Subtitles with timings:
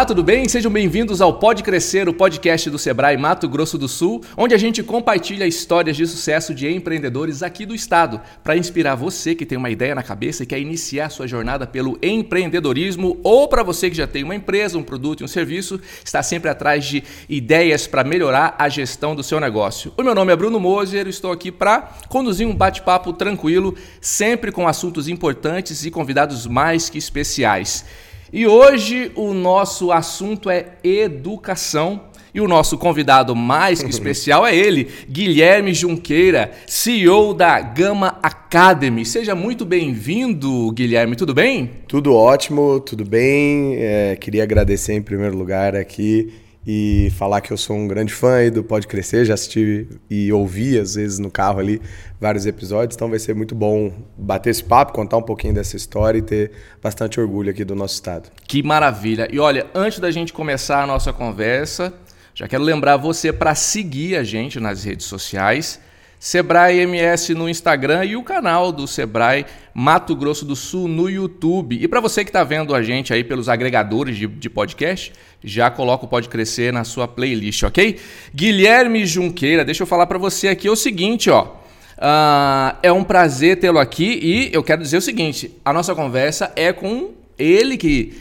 [0.00, 0.48] Olá, tudo bem?
[0.48, 4.58] Sejam bem-vindos ao Pode Crescer, o podcast do Sebrae Mato Grosso do Sul, onde a
[4.58, 9.58] gente compartilha histórias de sucesso de empreendedores aqui do estado, para inspirar você que tem
[9.58, 13.96] uma ideia na cabeça e quer iniciar sua jornada pelo empreendedorismo, ou para você que
[13.98, 18.02] já tem uma empresa, um produto e um serviço, está sempre atrás de ideias para
[18.02, 19.92] melhorar a gestão do seu negócio.
[19.98, 24.66] O meu nome é Bruno Moser, estou aqui para conduzir um bate-papo tranquilo, sempre com
[24.66, 27.84] assuntos importantes e convidados mais que especiais.
[28.32, 32.02] E hoje o nosso assunto é educação.
[32.32, 39.04] E o nosso convidado mais que especial é ele, Guilherme Junqueira, CEO da Gama Academy.
[39.04, 41.70] Seja muito bem-vindo, Guilherme, tudo bem?
[41.88, 43.74] Tudo ótimo, tudo bem.
[43.78, 46.32] É, queria agradecer em primeiro lugar aqui
[46.66, 50.78] e falar que eu sou um grande fã do Pode Crescer, já assisti e ouvi
[50.78, 51.80] às vezes no carro ali
[52.20, 56.18] vários episódios, então vai ser muito bom bater esse papo, contar um pouquinho dessa história
[56.18, 58.30] e ter bastante orgulho aqui do nosso estado.
[58.46, 59.26] Que maravilha!
[59.32, 61.94] E olha, antes da gente começar a nossa conversa,
[62.34, 65.80] já quero lembrar você para seguir a gente nas redes sociais.
[66.20, 71.78] Sebrae MS no Instagram e o canal do Sebrae Mato Grosso do Sul no YouTube.
[71.80, 75.70] E para você que está vendo a gente aí pelos agregadores de, de, podcast, já
[75.70, 77.98] coloca o Pode Crescer na sua playlist, ok?
[78.34, 81.56] Guilherme Junqueira, deixa eu falar para você aqui o seguinte, ó.
[81.96, 86.52] Uh, é um prazer tê-lo aqui e eu quero dizer o seguinte: a nossa conversa
[86.54, 88.20] é com ele que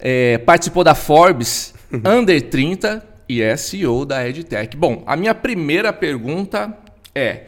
[0.00, 1.72] é, participou da Forbes
[2.04, 4.76] Under 30 e é CEO da EdTech.
[4.76, 6.76] Bom, a minha primeira pergunta
[7.16, 7.46] é: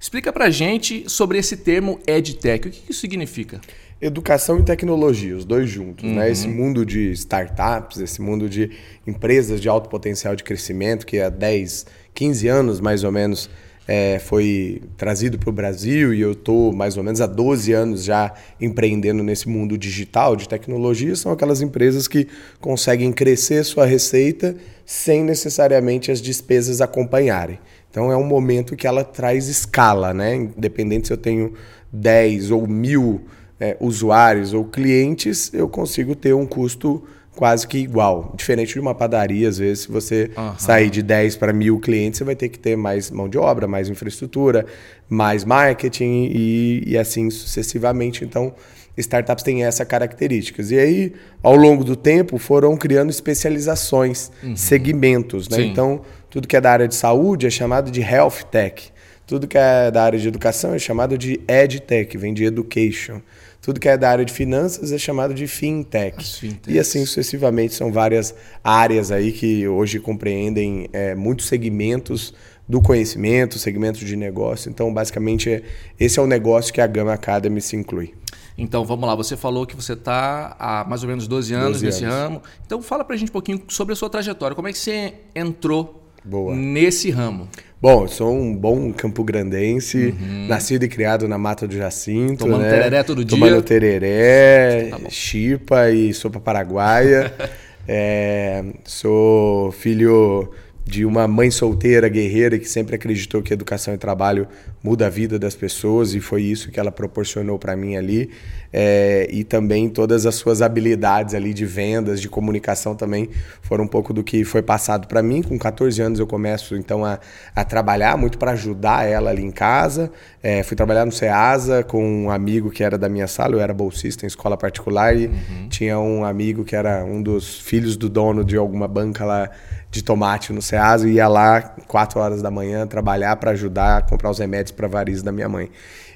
[0.00, 2.68] explica pra gente sobre esse termo EdTech.
[2.68, 3.60] O que isso significa?
[4.00, 6.10] Educação e tecnologia, os dois juntos, né?
[6.10, 6.16] uhum.
[6.18, 6.30] né?
[6.30, 8.70] Esse mundo de startups, esse mundo de
[9.04, 13.50] empresas de alto potencial de crescimento, que há 10, 15 anos mais ou menos
[13.88, 18.04] é, foi trazido para o Brasil e eu estou mais ou menos há 12 anos
[18.04, 22.28] já empreendendo nesse mundo digital de tecnologia, são aquelas empresas que
[22.60, 24.54] conseguem crescer sua receita
[24.84, 27.58] sem necessariamente as despesas acompanharem.
[27.90, 30.34] Então é um momento que ela traz escala, né?
[30.34, 31.54] Independente se eu tenho
[31.92, 33.22] 10 ou mil
[33.58, 37.02] é, usuários ou clientes, eu consigo ter um custo
[37.38, 38.34] quase que igual.
[38.36, 40.58] Diferente de uma padaria, às vezes, se você uhum.
[40.58, 43.68] sair de 10 para mil clientes, você vai ter que ter mais mão de obra,
[43.68, 44.66] mais infraestrutura,
[45.08, 48.24] mais marketing e, e assim sucessivamente.
[48.24, 48.52] Então,
[48.96, 50.72] startups têm essa características.
[50.72, 54.56] E aí, ao longo do tempo, foram criando especializações, uhum.
[54.56, 55.48] segmentos.
[55.48, 55.62] Né?
[55.62, 56.00] Então,
[56.30, 58.92] tudo que é da área de saúde é chamado de health tech.
[59.26, 63.20] Tudo que é da área de educação é chamado de edtech, vem de education.
[63.60, 66.56] Tudo que é da área de finanças é chamado de fintech.
[66.66, 68.34] E assim sucessivamente são várias
[68.64, 72.32] áreas aí que hoje compreendem é, muitos segmentos
[72.66, 74.70] do conhecimento, segmentos de negócio.
[74.70, 75.62] Então, basicamente,
[76.00, 78.14] esse é o negócio que a Gama Academy se inclui.
[78.56, 79.14] Então, vamos lá.
[79.14, 82.16] Você falou que você está há mais ou menos 12 anos 12 nesse anos.
[82.16, 82.42] ramo.
[82.64, 84.54] Então, fala para a gente um pouquinho sobre a sua trajetória.
[84.54, 86.54] Como é que você entrou Boa.
[86.54, 87.48] nesse ramo?
[87.80, 90.46] Bom, sou um bom campograndense, uhum.
[90.48, 92.44] nascido e criado na Mata do Jacinto.
[92.44, 92.70] Tomando né?
[92.70, 93.38] tereré todo dia.
[93.38, 97.32] Tomando tereré, tá chipa e sopa paraguaia.
[97.86, 100.50] é, sou filho
[100.88, 104.48] de uma mãe solteira, guerreira, que sempre acreditou que educação e trabalho
[104.82, 108.30] muda a vida das pessoas e foi isso que ela proporcionou para mim ali.
[108.72, 113.28] É, e também todas as suas habilidades ali de vendas, de comunicação também
[113.60, 115.42] foram um pouco do que foi passado para mim.
[115.42, 117.18] Com 14 anos eu começo então a,
[117.54, 120.10] a trabalhar muito para ajudar ela ali em casa.
[120.42, 123.74] É, fui trabalhar no Ceasa com um amigo que era da minha sala, eu era
[123.74, 125.68] bolsista em escola particular e uhum.
[125.68, 129.50] tinha um amigo que era um dos filhos do dono de alguma banca lá
[129.90, 134.02] de tomate no Ceasa e ia lá 4 horas da manhã trabalhar para ajudar a
[134.02, 135.70] comprar os remédios para varizes da minha mãe.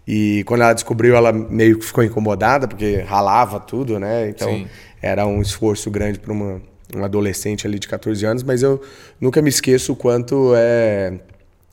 [0.07, 4.29] E quando ela descobriu, ela meio que ficou incomodada, porque ralava tudo, né?
[4.29, 4.67] Então Sim.
[5.01, 6.61] era um esforço grande para uma
[6.95, 8.81] um adolescente ali de 14 anos, mas eu
[9.21, 11.15] nunca me esqueço o quanto é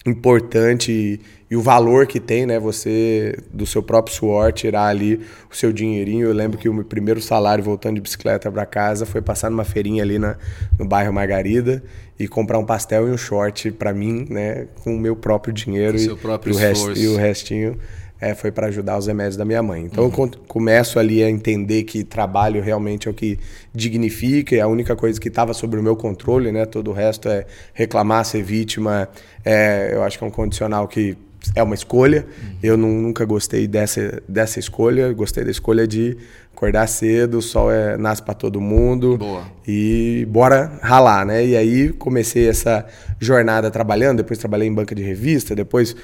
[0.05, 1.19] importante
[1.51, 2.59] e o valor que tem, né?
[2.59, 5.19] Você, do seu próprio suor, tirar ali
[5.51, 6.27] o seu dinheirinho.
[6.27, 9.65] Eu lembro que o meu primeiro salário voltando de bicicleta para casa foi passar numa
[9.65, 10.37] feirinha ali na,
[10.77, 11.83] no bairro Margarida
[12.19, 14.67] e comprar um pastel e um short para mim, né?
[14.83, 17.77] Com o meu próprio dinheiro e, próprio e, o rest, e o restinho
[18.21, 19.83] é, foi para ajudar os remédios da minha mãe.
[19.85, 20.25] Então uhum.
[20.25, 23.39] eu começo ali a entender que trabalho realmente é o que
[23.73, 26.65] dignifica, é a única coisa que estava sobre o meu controle, né?
[26.65, 29.07] Todo o resto é reclamar, ser vítima.
[29.45, 31.17] É, eu acho que é um condicional que
[31.55, 32.25] é uma escolha.
[32.27, 32.57] Uhum.
[32.61, 35.11] Eu não, nunca gostei dessa, dessa escolha.
[35.13, 36.17] Gostei da escolha de
[36.53, 39.17] acordar cedo, o sol é, nasce para todo mundo.
[39.17, 39.43] Boa.
[39.67, 41.45] E bora ralar, né?
[41.45, 42.85] E aí comecei essa
[43.19, 44.17] jornada trabalhando.
[44.17, 45.55] Depois trabalhei em banca de revista.
[45.55, 45.95] Depois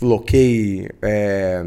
[0.00, 0.88] loquei.
[1.02, 1.64] É,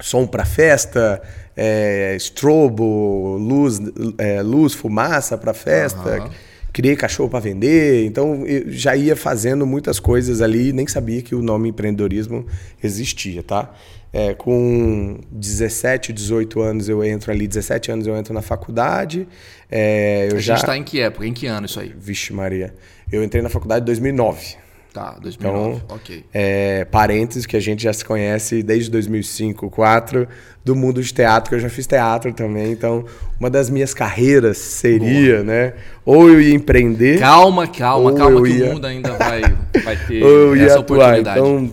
[0.00, 1.20] som para festa,
[1.56, 3.80] é, estrobo, luz,
[4.16, 6.22] é, luz fumaça para festa.
[6.22, 6.30] Uhum.
[6.72, 11.34] Criei cachorro para vender, então eu já ia fazendo muitas coisas ali, nem sabia que
[11.34, 12.46] o nome empreendedorismo
[12.82, 13.72] existia, tá?
[14.12, 19.28] É, com 17, 18 anos eu entro ali, 17 anos eu entro na faculdade.
[19.70, 20.54] É, eu A já...
[20.54, 21.26] gente está em que época?
[21.26, 21.94] Em que ano isso aí?
[21.98, 22.74] Vixe Maria.
[23.12, 24.56] Eu entrei na faculdade em 2009.
[24.92, 26.24] Tá, 2009, então, ok.
[26.32, 30.26] É, parênteses que a gente já se conhece desde 2005, 2004,
[30.64, 32.72] do mundo de teatro, que eu já fiz teatro também.
[32.72, 33.04] Então,
[33.38, 35.44] uma das minhas carreiras seria, Boa.
[35.44, 35.74] né?
[36.04, 37.20] Ou eu ia empreender.
[37.20, 38.70] Calma, calma, calma, que ia...
[38.70, 39.42] o mundo ainda vai,
[39.84, 41.38] vai ter essa oportunidade.
[41.38, 41.72] Então,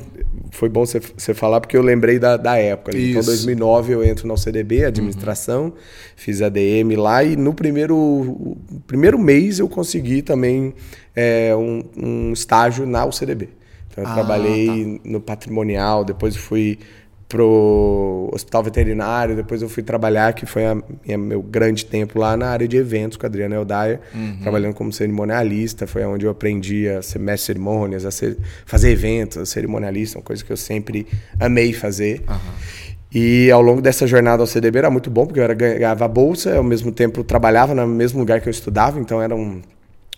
[0.56, 2.92] foi bom você falar porque eu lembrei da, da época.
[2.92, 3.20] Então, Isso.
[3.20, 5.74] Então, 2009 eu entro na UCDB, administração, uhum.
[6.16, 8.58] fiz ADM lá e no primeiro,
[8.88, 10.74] primeiro mês eu consegui também
[11.16, 13.50] é, um, um, estágio na UCDB.
[13.92, 15.10] Então, eu ah, trabalhei tá.
[15.10, 16.80] no patrimonial, depois fui
[17.28, 22.38] pro hospital veterinário, depois eu fui trabalhar, que foi a minha, meu grande tempo lá
[22.38, 24.38] na área de eventos com a Adriana Eldaia, uhum.
[24.42, 29.38] trabalhando como cerimonialista, foi onde eu aprendi a ser mestre cerimônias, a ser, fazer eventos,
[29.38, 31.08] a cerimonialista, uma coisa que eu sempre
[31.40, 32.22] amei fazer.
[32.28, 32.86] Uhum.
[33.12, 36.56] E ao longo dessa jornada ao CDB era muito bom, porque eu era, ganhava bolsa,
[36.58, 39.62] ao mesmo tempo trabalhava no mesmo lugar que eu estudava, então era um,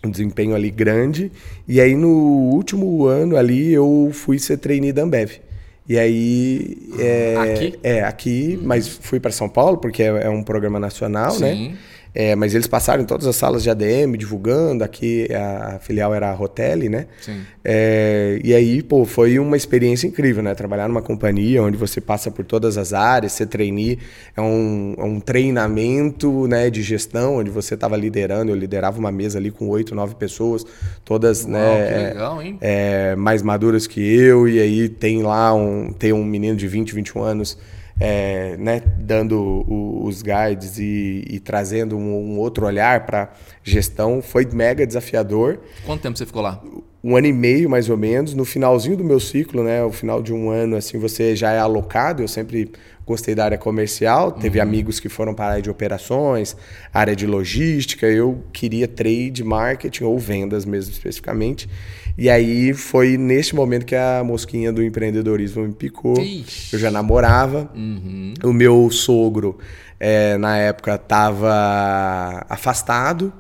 [0.03, 1.31] um desempenho ali grande.
[1.68, 5.39] E aí no último ano ali eu fui ser trainee da Ambev.
[5.88, 6.78] E aí.
[7.00, 7.80] É, aqui?
[7.81, 8.68] É, aqui, uhum.
[8.68, 11.54] mas fui para São Paulo, porque é, é um programa nacional, né?
[11.54, 11.69] Sim.
[11.69, 11.78] né?
[12.19, 14.83] É, mas eles passaram em todas as salas de ADM, divulgando.
[14.83, 17.05] Aqui a filial era a Rotelli, né?
[17.21, 17.41] Sim.
[17.63, 20.55] É, e aí, pô, foi uma experiência incrível, né?
[20.55, 23.99] Trabalhar numa companhia onde você passa por todas as áreas, ser trainee,
[24.35, 28.49] é um, é um treinamento né, de gestão, onde você estava liderando.
[28.49, 30.65] Eu liderava uma mesa ali com oito, nove pessoas,
[31.05, 32.57] todas Uau, né, que legal, hein?
[32.61, 34.49] É, mais maduras que eu.
[34.49, 37.59] E aí tem lá um, tem um menino de 20, 21 anos
[37.99, 43.31] é, né, dando o, os guides e, e trazendo um, um, outro olhar para
[43.63, 44.21] gestão.
[44.21, 45.59] Foi mega desafiador.
[45.85, 46.61] Quanto tempo você ficou lá?
[47.03, 48.33] Um ano e meio, mais ou menos.
[48.33, 51.59] No finalzinho do meu ciclo, né, o final de um ano, assim, você já é
[51.59, 52.21] alocado.
[52.21, 52.71] Eu sempre
[53.05, 54.31] gostei da área comercial.
[54.31, 54.63] Teve uhum.
[54.63, 56.55] amigos que foram para a área de operações,
[56.93, 58.05] área de logística.
[58.05, 61.69] Eu queria trade, marketing ou vendas mesmo, especificamente.
[62.17, 66.19] E aí foi neste momento que a mosquinha do empreendedorismo me picou.
[66.19, 66.73] Ixi.
[66.73, 67.69] Eu já namorava.
[67.75, 68.33] Uhum.
[68.43, 69.57] O meu sogro,
[69.99, 73.31] é, na época, estava afastado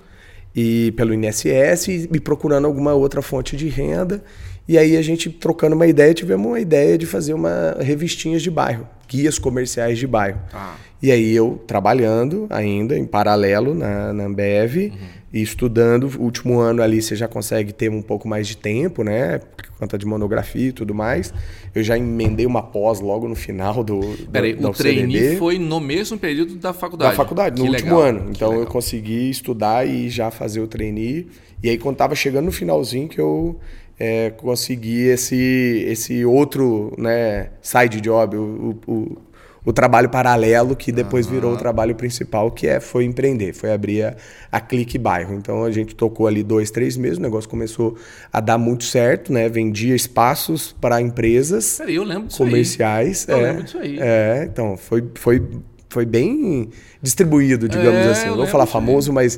[0.55, 4.23] e pelo INSS e me procurando alguma outra fonte de renda.
[4.67, 8.51] E aí a gente trocando uma ideia, tivemos uma ideia de fazer uma revistinhas de
[8.51, 10.39] bairro, guias comerciais de bairro.
[10.53, 10.75] Ah.
[11.01, 16.59] E aí eu trabalhando ainda em paralelo na, na Ambev, uhum e estudando, o último
[16.59, 19.39] ano ali você já consegue ter um pouco mais de tempo, né?
[19.39, 21.33] Por conta de monografia e tudo mais.
[21.75, 23.99] Eu já emendei uma pós logo no final do.
[24.31, 27.11] Peraí, o trainee foi no mesmo período da faculdade?
[27.11, 28.31] Da faculdade, no que último legal, ano.
[28.31, 31.27] Então eu consegui estudar e já fazer o trainee.
[31.61, 33.59] E aí quando estava chegando no finalzinho que eu
[33.99, 39.17] é, consegui esse, esse outro né, side job, o, o,
[39.65, 41.33] o trabalho paralelo que depois uhum.
[41.33, 44.15] virou o trabalho principal, que é foi empreender, foi abrir a,
[44.51, 45.33] a Clique Bairro.
[45.33, 47.97] Então a gente tocou ali dois, três meses, o negócio começou
[48.31, 49.49] a dar muito certo, né?
[49.49, 53.27] Vendia espaços para empresas Peraí, eu lembro disso comerciais.
[53.27, 53.35] Aí.
[53.35, 53.97] Eu é, lembro disso aí.
[53.99, 55.43] É, então foi, foi,
[55.89, 56.69] foi bem
[57.01, 58.27] distribuído, digamos é, assim.
[58.27, 59.37] Não vou falar famoso, mas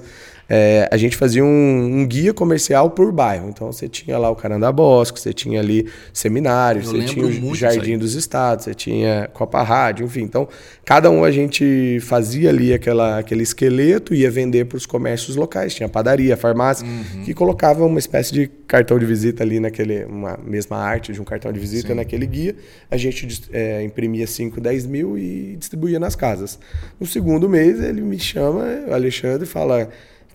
[0.49, 3.49] é, a gente fazia um, um, guia comercial por bairro.
[3.49, 7.97] Então você tinha lá o Caranda Bosque, você tinha ali seminários, você tinha o Jardim
[7.99, 10.21] dos Estados, você tinha Copa Rádio, enfim.
[10.21, 10.47] Então,
[10.83, 15.75] cada um a gente fazia ali aquela, aquele esqueleto, ia vender para os comércios locais.
[15.75, 17.23] Tinha padaria, farmácia, uhum.
[17.23, 21.23] que colocava uma espécie de cartão de visita ali naquele, uma mesma arte de um
[21.23, 21.93] cartão de visita Sim.
[21.93, 22.55] naquele guia.
[22.89, 26.57] A gente é, imprimia 5, 10 mil e distribuía nas casas.
[26.99, 29.89] No segundo mês, ele me chama, o Alexandre, e fala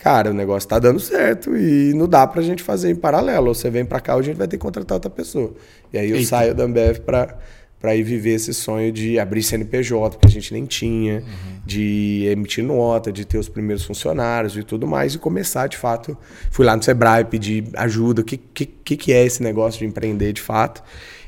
[0.04, 3.48] cara, o negócio tá dando certo e não dá pra gente fazer em paralelo.
[3.48, 5.54] Ou você vem pra cá ou a gente vai ter que contratar outra pessoa.
[5.90, 6.28] E aí eu Eita.
[6.28, 7.38] saio da Ambev pra,
[7.80, 11.60] pra ir viver esse sonho de abrir CNPJ, que a gente nem tinha, uhum.
[11.64, 16.14] de emitir nota, de ter os primeiros funcionários e tudo mais, e começar de fato.
[16.50, 20.34] Fui lá no Sebrae pedir ajuda, o que, que, que é esse negócio de empreender
[20.34, 20.82] de fato.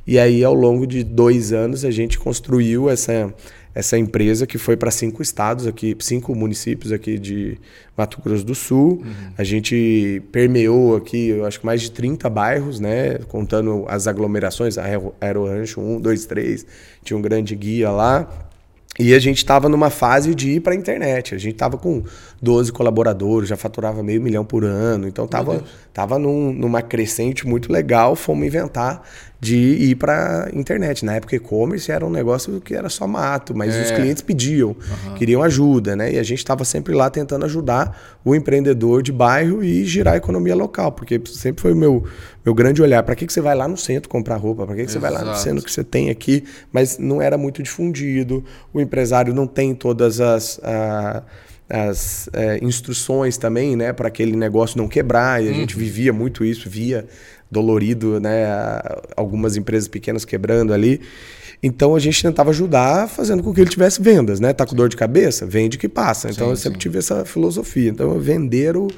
[0.07, 3.33] E aí, ao longo de dois anos, a gente construiu essa,
[3.77, 7.59] essa empresa que foi para cinco estados aqui, cinco municípios aqui de
[7.95, 9.03] Mato Grosso do Sul.
[9.05, 9.33] Uhum.
[9.37, 13.19] A gente permeou aqui, eu acho que mais de 30 bairros, né?
[13.29, 16.67] Contando as aglomerações, Aero Rancho 1, 2, 3,
[17.05, 18.27] tinha um grande guia lá.
[18.99, 21.35] E a gente estava numa fase de ir para a internet.
[21.35, 22.03] A gente estava com
[22.41, 25.09] 12 colaboradores, já faturava meio milhão por ano.
[25.09, 28.15] Então estava tava num, numa crescente muito legal.
[28.15, 29.03] Fomos inventar
[29.41, 31.05] de ir para internet.
[31.05, 33.83] Na época, e-commerce era um negócio que era só mato, mas é.
[33.83, 35.15] os clientes pediam, uhum.
[35.15, 36.13] queriam ajuda, né?
[36.13, 40.17] E a gente estava sempre lá tentando ajudar o empreendedor de bairro e girar a
[40.17, 42.05] economia local, porque sempre foi o meu,
[42.45, 43.03] meu grande olhar.
[43.03, 44.67] Para que, que você vai lá no centro comprar roupa?
[44.67, 46.45] Para que, que você vai lá no centro que você tem aqui?
[46.73, 50.61] Mas não era muito difundido, o empresário não tem todas as.
[50.63, 51.23] A,
[51.69, 55.43] as é, instruções também, né, para aquele negócio não quebrar.
[55.43, 55.81] E a gente uhum.
[55.81, 57.07] vivia muito isso, via
[57.51, 58.45] dolorido, né?
[59.17, 61.01] Algumas empresas pequenas quebrando ali.
[61.63, 64.53] Então a gente tentava ajudar fazendo com que ele tivesse vendas, né?
[64.53, 65.47] Tá com dor de cabeça?
[65.47, 66.29] Vende que passa.
[66.29, 66.81] Então sim, eu sempre sim.
[66.81, 67.91] tive essa filosofia.
[67.91, 68.89] Então vender o,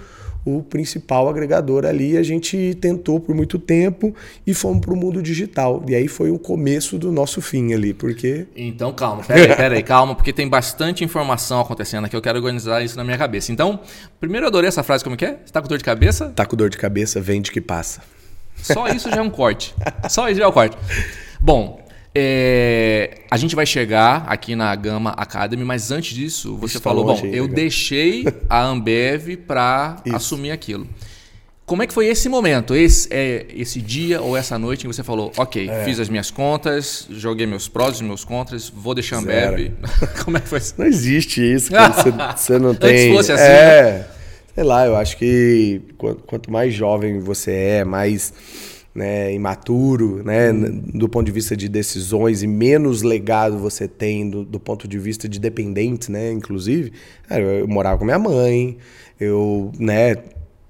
[0.57, 4.15] o principal agregador ali, a gente tentou por muito tempo
[4.47, 5.85] e fomos para o mundo digital.
[5.87, 8.47] E aí foi o começo do nosso fim ali, porque...
[8.57, 12.97] Então calma, peraí, peraí, calma, porque tem bastante informação acontecendo aqui, eu quero organizar isso
[12.97, 13.53] na minha cabeça.
[13.53, 13.81] Então,
[14.21, 15.39] primeiro eu adorei essa frase, como que é?
[15.45, 16.29] Você tá com dor de cabeça?
[16.31, 18.01] Tá com dor de cabeça, vende que passa.
[18.63, 19.75] Só isso já é um corte.
[20.09, 20.77] Só isso já é um corte.
[21.41, 21.81] Bom,
[22.21, 27.05] é, a gente vai chegar aqui na Gama Academy, mas antes disso, você Está falou,
[27.05, 27.49] bom, eu legal.
[27.49, 30.87] deixei a Ambev para assumir aquilo.
[31.65, 34.97] Como é que foi esse momento, esse, é, esse dia ou essa noite em que
[34.97, 35.85] você falou, ok, é.
[35.85, 39.73] fiz as minhas contas, joguei meus prós e meus contras, vou deixar a Ambev.
[40.25, 40.75] Como é que foi isso?
[40.79, 42.91] Não existe isso, você, você não tem...
[42.91, 43.83] Antes fosse assim, é...
[43.83, 44.07] Né?
[44.55, 45.81] Sei lá, eu acho que
[46.27, 48.33] quanto mais jovem você é, mais
[48.99, 54.45] né, imaturo, né, do ponto de vista de decisões e menos legado você tem do,
[54.45, 56.93] do ponto de vista de dependentes, né, inclusive.
[57.31, 58.77] Eu, eu morava com minha mãe,
[59.21, 60.17] eu, né,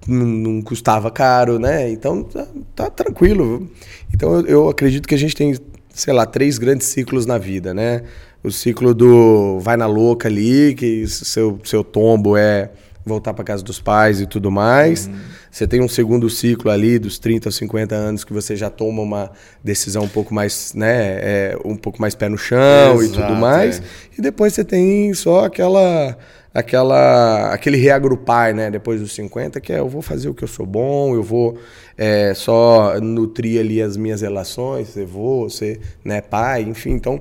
[0.07, 3.67] não, não custava caro, né, então tá, tá tranquilo.
[4.15, 5.55] Então eu, eu acredito que a gente tem,
[5.89, 8.03] sei lá, três grandes ciclos na vida, né.
[8.45, 12.71] O ciclo do vai na louca ali, que seu, seu tombo é
[13.07, 15.07] voltar para casa dos pais e tudo mais.
[15.07, 15.15] Uhum.
[15.51, 19.03] Você tem um segundo ciclo ali dos 30 aos 50 anos que você já toma
[19.03, 19.31] uma
[19.63, 23.35] decisão um pouco mais, né, é, um pouco mais pé no chão Exato, e tudo
[23.37, 23.79] mais.
[23.79, 23.83] É.
[24.19, 26.17] E depois você tem só aquela
[26.53, 30.49] aquela aquele reagrupar, né, depois dos 50, que é eu vou fazer o que eu
[30.49, 31.59] sou bom, eu vou
[31.97, 37.21] é, só nutrir ali as minhas relações, ser vou, ser, né, pai, enfim, então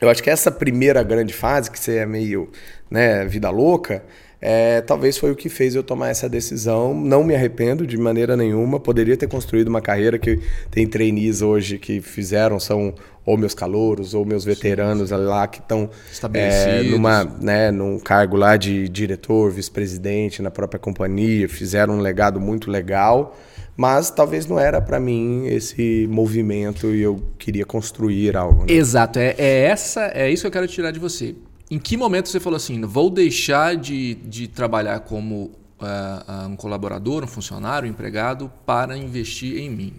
[0.00, 2.50] eu acho que essa primeira grande fase que você é meio,
[2.90, 4.02] né, vida louca,
[4.44, 6.92] é, talvez foi o que fez eu tomar essa decisão.
[6.92, 8.80] Não me arrependo de maneira nenhuma.
[8.80, 12.92] Poderia ter construído uma carreira que tem trainees hoje que fizeram, são
[13.24, 15.22] ou meus calouros ou meus veteranos sim, sim.
[15.22, 15.88] lá que estão
[16.34, 22.40] é, numa, né, num cargo lá de diretor, vice-presidente na própria companhia, fizeram um legado
[22.40, 23.38] muito legal.
[23.76, 28.62] Mas talvez não era para mim esse movimento e eu queria construir algo.
[28.62, 28.74] Né?
[28.74, 31.32] Exato, é, é essa, é isso que eu quero tirar de você
[31.72, 35.50] em que momento você falou assim, vou deixar de, de trabalhar como
[35.80, 39.94] uh, um colaborador, um funcionário, um empregado, para investir em mim?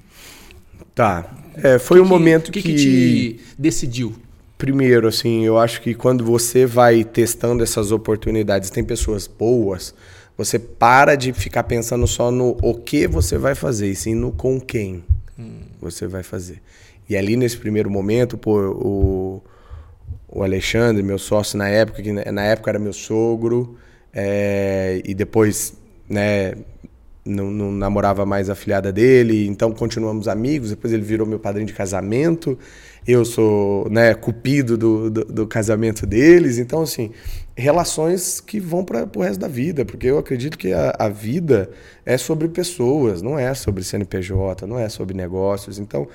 [0.94, 1.26] Tá.
[1.56, 4.14] É, foi o um momento que, que, que te decidiu?
[4.56, 9.96] Primeiro, assim, eu acho que quando você vai testando essas oportunidades, tem pessoas boas,
[10.38, 14.32] você para de ficar pensando só no o que você vai fazer, e sim no
[14.32, 15.04] com quem
[15.40, 15.62] hum.
[15.82, 16.62] você vai fazer.
[17.10, 19.42] E ali nesse primeiro momento, pô, o
[20.34, 23.78] o Alexandre, meu sócio na época, que na época era meu sogro,
[24.12, 25.76] é, e depois,
[26.10, 26.54] né,
[27.24, 30.72] não, não, namorava mais a filhada dele, então continuamos amigos.
[30.72, 32.58] Depois ele virou meu padrinho de casamento.
[33.08, 36.58] Eu sou, né, cupido do, do, do casamento deles.
[36.58, 37.12] Então, assim,
[37.56, 41.70] relações que vão para o resto da vida, porque eu acredito que a, a vida
[42.06, 45.80] é sobre pessoas, não é sobre CNPJ, não é sobre negócios.
[45.80, 46.08] Então,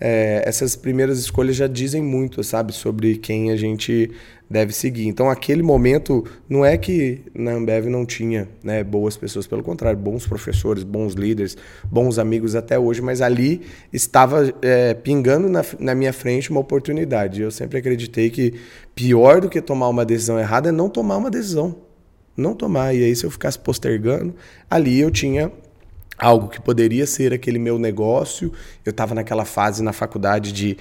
[0.00, 4.10] é, essas primeiras escolhas já dizem muito, sabe, sobre quem a gente
[4.50, 5.06] deve seguir.
[5.06, 9.98] Então, aquele momento, não é que na Ambev não tinha né, boas pessoas, pelo contrário,
[9.98, 11.56] bons professores, bons líderes,
[11.90, 17.42] bons amigos até hoje, mas ali estava é, pingando na, na minha frente uma oportunidade.
[17.42, 18.54] Eu sempre acreditei que
[18.94, 21.76] pior do que tomar uma decisão errada é não tomar uma decisão.
[22.36, 22.94] Não tomar.
[22.94, 24.34] E aí, se eu ficasse postergando,
[24.68, 25.50] ali eu tinha
[26.18, 28.52] algo que poderia ser aquele meu negócio.
[28.84, 30.76] Eu estava naquela fase na faculdade de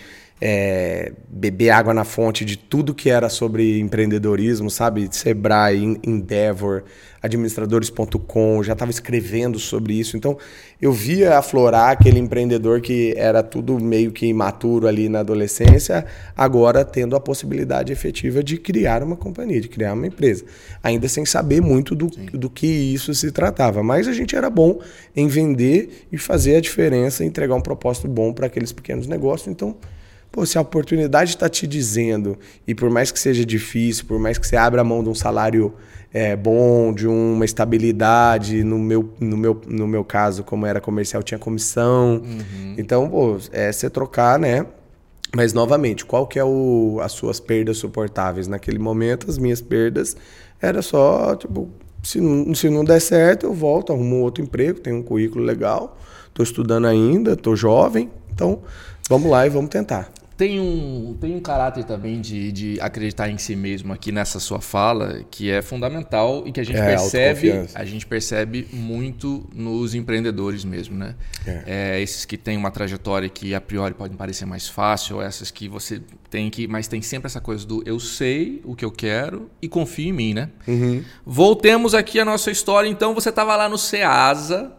[0.46, 5.08] é, beber água na fonte de tudo que era sobre empreendedorismo, sabe?
[5.10, 6.84] Sebrae, Endeavor,
[7.22, 10.18] administradores.com, já estava escrevendo sobre isso.
[10.18, 10.38] Então,
[10.82, 16.84] eu via aflorar aquele empreendedor que era tudo meio que imaturo ali na adolescência, agora
[16.84, 20.44] tendo a possibilidade efetiva de criar uma companhia, de criar uma empresa.
[20.84, 23.82] Ainda sem saber muito do, do que isso se tratava.
[23.82, 24.82] Mas a gente era bom
[25.16, 29.48] em vender e fazer a diferença, entregar um propósito bom para aqueles pequenos negócios.
[29.48, 29.78] Então,
[30.34, 32.36] Pô, se a oportunidade está te dizendo,
[32.68, 35.14] e por mais que seja difícil, por mais que você abra a mão de um
[35.14, 35.76] salário
[36.12, 41.22] é, bom, de uma estabilidade, no meu, no, meu, no meu caso, como era comercial,
[41.22, 42.24] tinha comissão.
[42.26, 42.74] Uhum.
[42.80, 44.66] Então, pô, é você trocar, né?
[45.36, 48.48] Mas, novamente, qual que é o, as suas perdas suportáveis?
[48.48, 50.18] Naquele momento, as minhas perdas
[50.60, 51.70] era só, tipo,
[52.02, 55.96] se não, se não der certo, eu volto, arrumo outro emprego, tenho um currículo legal,
[56.28, 58.64] estou estudando ainda, estou jovem, então
[59.08, 60.12] vamos lá e vamos tentar.
[60.36, 64.60] Tem um, tem um caráter também de, de acreditar em si mesmo aqui nessa sua
[64.60, 69.94] fala que é fundamental e que a gente é, percebe a gente percebe muito nos
[69.94, 71.16] empreendedores mesmo, né?
[71.46, 71.64] É.
[71.66, 75.68] É, esses que têm uma trajetória que a priori podem parecer mais fácil, essas que
[75.68, 79.52] você tem que, mas tem sempre essa coisa do eu sei o que eu quero
[79.62, 80.50] e confio em mim, né?
[80.68, 81.04] Uhum.
[81.26, 82.90] Voltemos aqui à nossa história.
[82.90, 84.72] Então você estava lá no Ceasa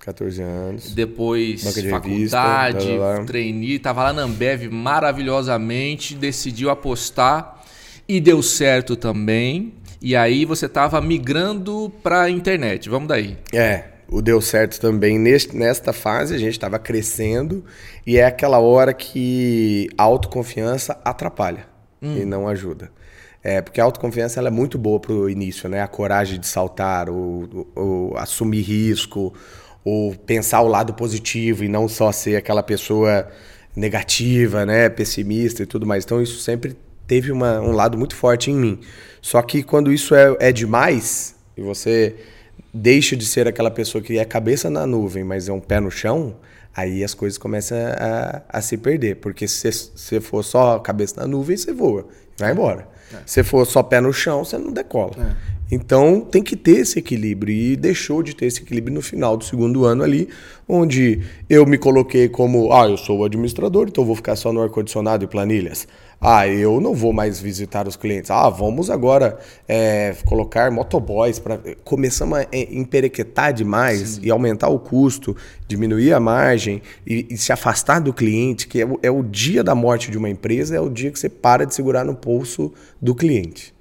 [0.00, 0.94] 14 anos.
[0.94, 7.62] Depois de faculdade, revista, trainee, tava lá na Ambev maravilhosamente, decidiu apostar
[8.08, 9.74] e deu certo também.
[10.02, 12.88] E aí você tava migrando para a internet.
[12.88, 13.36] Vamos daí.
[13.52, 17.62] É, o deu certo também neste, nesta fase, a gente estava crescendo
[18.06, 21.66] e é aquela hora que a autoconfiança atrapalha
[22.00, 22.16] hum.
[22.16, 22.90] e não ajuda.
[23.42, 25.80] É, porque a autoconfiança ela é muito boa para o início, né?
[25.80, 29.32] A coragem de saltar, o, o, o assumir risco,
[29.84, 33.28] ou pensar o lado positivo e não só ser aquela pessoa
[33.74, 36.04] negativa, né, pessimista e tudo mais.
[36.04, 38.80] Então isso sempre teve uma, um lado muito forte em mim.
[39.20, 42.16] Só que quando isso é, é demais e você
[42.72, 45.90] deixa de ser aquela pessoa que é cabeça na nuvem, mas é um pé no
[45.90, 46.36] chão,
[46.74, 49.16] aí as coisas começam a, a se perder.
[49.16, 52.06] Porque se você for só cabeça na nuvem, você voa,
[52.38, 52.88] vai embora.
[53.12, 53.18] É.
[53.26, 55.12] Se for só pé no chão, você não decola.
[55.18, 55.59] É.
[55.70, 59.44] Então tem que ter esse equilíbrio e deixou de ter esse equilíbrio no final do
[59.44, 60.28] segundo ano ali,
[60.68, 64.60] onde eu me coloquei como, ah, eu sou o administrador, então vou ficar só no
[64.60, 65.86] ar-condicionado e planilhas.
[66.20, 68.30] Ah, eu não vou mais visitar os clientes.
[68.30, 74.20] Ah, vamos agora é, colocar motoboys para começamos a emperequetar demais Sim.
[74.24, 75.34] e aumentar o custo,
[75.66, 79.64] diminuir a margem e, e se afastar do cliente, que é o, é o dia
[79.64, 82.70] da morte de uma empresa, é o dia que você para de segurar no pulso
[83.00, 83.72] do cliente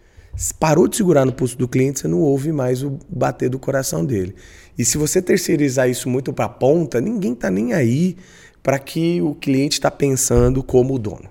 [0.60, 4.06] parou de segurar no pulso do cliente, você não ouve mais o bater do coração
[4.06, 4.36] dele.
[4.78, 8.16] E se você terceirizar isso muito para a ponta, ninguém está nem aí
[8.64, 11.30] para que o cliente está pensando como o dono.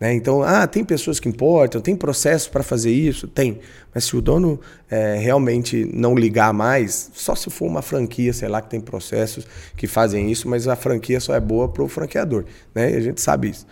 [0.00, 0.12] Né?
[0.12, 3.28] Então, ah, tem pessoas que importam, tem processos para fazer isso?
[3.28, 3.60] Tem.
[3.94, 8.48] Mas se o dono é, realmente não ligar mais, só se for uma franquia, sei
[8.48, 9.46] lá, que tem processos
[9.76, 12.44] que fazem isso, mas a franquia só é boa para o franqueador.
[12.74, 12.92] Né?
[12.92, 13.66] E a gente sabe isso.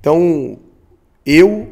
[0.00, 0.58] Então,
[1.26, 1.68] eu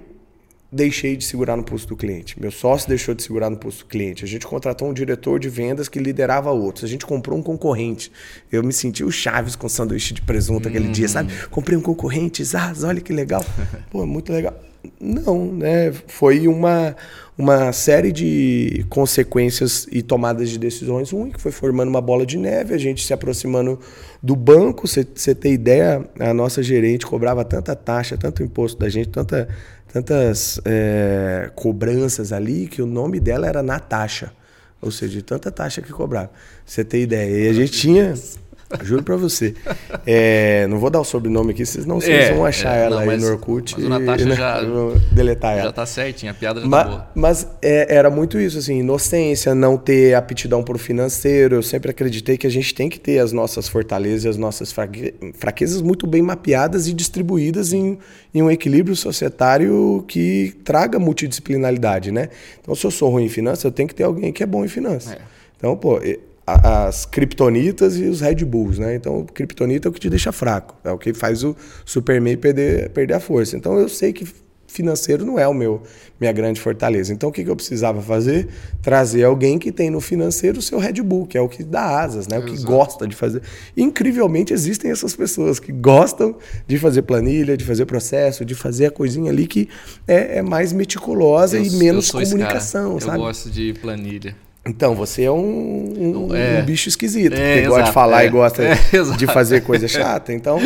[0.76, 2.40] deixei de segurar no pulso do cliente.
[2.40, 4.24] Meu sócio deixou de segurar no pulso do cliente.
[4.24, 6.84] A gente contratou um diretor de vendas que liderava outros.
[6.84, 8.12] A gente comprou um concorrente.
[8.52, 11.32] Eu me senti o Chaves com sanduíche de presunto aquele dia, sabe?
[11.32, 11.48] Hum.
[11.50, 13.44] Comprei um concorrente, Zaz, olha que legal.
[13.90, 14.54] Pô, muito legal.
[15.00, 15.92] Não, né?
[16.06, 16.94] Foi uma,
[17.36, 22.38] uma série de consequências e tomadas de decisões ruins, que foi formando uma bola de
[22.38, 23.78] neve, a gente se aproximando
[24.22, 24.86] do banco.
[24.86, 29.48] Você ter ideia, a nossa gerente cobrava tanta taxa, tanto imposto da gente, tanta
[30.02, 34.30] tantas é, cobranças ali que o nome dela era Natasha.
[34.82, 36.30] Ou seja, de tanta taxa que cobrava.
[36.66, 37.46] Você tem ideia.
[37.46, 38.14] E a gente tinha
[38.82, 39.54] Juro pra você.
[40.04, 43.04] É, não vou dar o sobrenome aqui, vocês não vocês é, vão achar é, ela
[43.04, 43.74] não, aí no Orkut.
[43.76, 44.60] Mas o Natasha e, já,
[45.12, 45.62] deletar ela.
[45.64, 47.08] Já tá certinho, a piada já mas, tá boa.
[47.14, 51.56] Mas é, era muito isso, assim, inocência, não ter aptidão pro financeiro.
[51.56, 54.74] Eu sempre acreditei que a gente tem que ter as nossas fortalezas e as nossas
[55.34, 57.98] fraquezas muito bem mapeadas e distribuídas em,
[58.34, 62.30] em um equilíbrio societário que traga multidisciplinaridade, né?
[62.60, 64.64] Então, se eu sou ruim em finanças, eu tenho que ter alguém que é bom
[64.64, 65.12] em finanças.
[65.12, 65.18] É.
[65.56, 66.00] Então, pô,
[66.46, 68.94] as kryptonitas e os Red Bulls, né?
[68.94, 72.36] Então, o kryptonita é o que te deixa fraco, é o que faz o Superman
[72.36, 73.56] perder, perder a força.
[73.56, 74.26] Então, eu sei que
[74.68, 75.82] financeiro não é o meu
[76.20, 77.12] minha grande fortaleza.
[77.12, 78.48] Então, o que, que eu precisava fazer?
[78.82, 82.00] Trazer alguém que tem no financeiro o seu Red Bull, que é o que dá
[82.00, 82.38] asas, né?
[82.38, 82.72] O que Exato.
[82.72, 83.42] gosta de fazer.
[83.76, 88.90] Incrivelmente, existem essas pessoas que gostam de fazer planilha, de fazer processo, de fazer a
[88.90, 89.68] coisinha ali que
[90.06, 93.18] é, é mais meticulosa eu, e menos comunicação, sabe?
[93.18, 94.45] Eu gosto de planilha.
[94.66, 96.60] Então, você é um, um, é.
[96.60, 98.76] um bicho esquisito, é, que gosta de falar é, e gosta é,
[99.16, 100.32] de fazer coisa chata.
[100.32, 100.58] Então,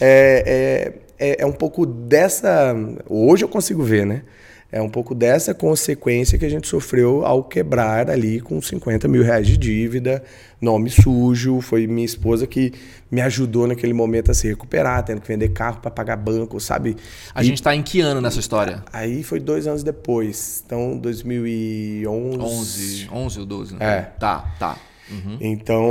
[0.00, 2.74] é, é, é, é um pouco dessa.
[3.08, 4.22] Hoje eu consigo ver, né?
[4.70, 9.22] É um pouco dessa consequência que a gente sofreu ao quebrar ali com 50 mil
[9.22, 10.22] reais de dívida,
[10.60, 11.62] nome sujo.
[11.62, 12.74] Foi minha esposa que
[13.10, 16.96] me ajudou naquele momento a se recuperar, tendo que vender carro para pagar banco, sabe?
[17.34, 18.84] A e, gente está em que ano nessa história?
[18.92, 20.62] Aí foi dois anos depois.
[20.66, 22.38] Então, 2011.
[22.38, 23.78] 11, 11 ou 12, né?
[23.80, 24.00] É.
[24.02, 24.76] Tá, tá.
[25.10, 25.38] Uhum.
[25.40, 25.82] Então,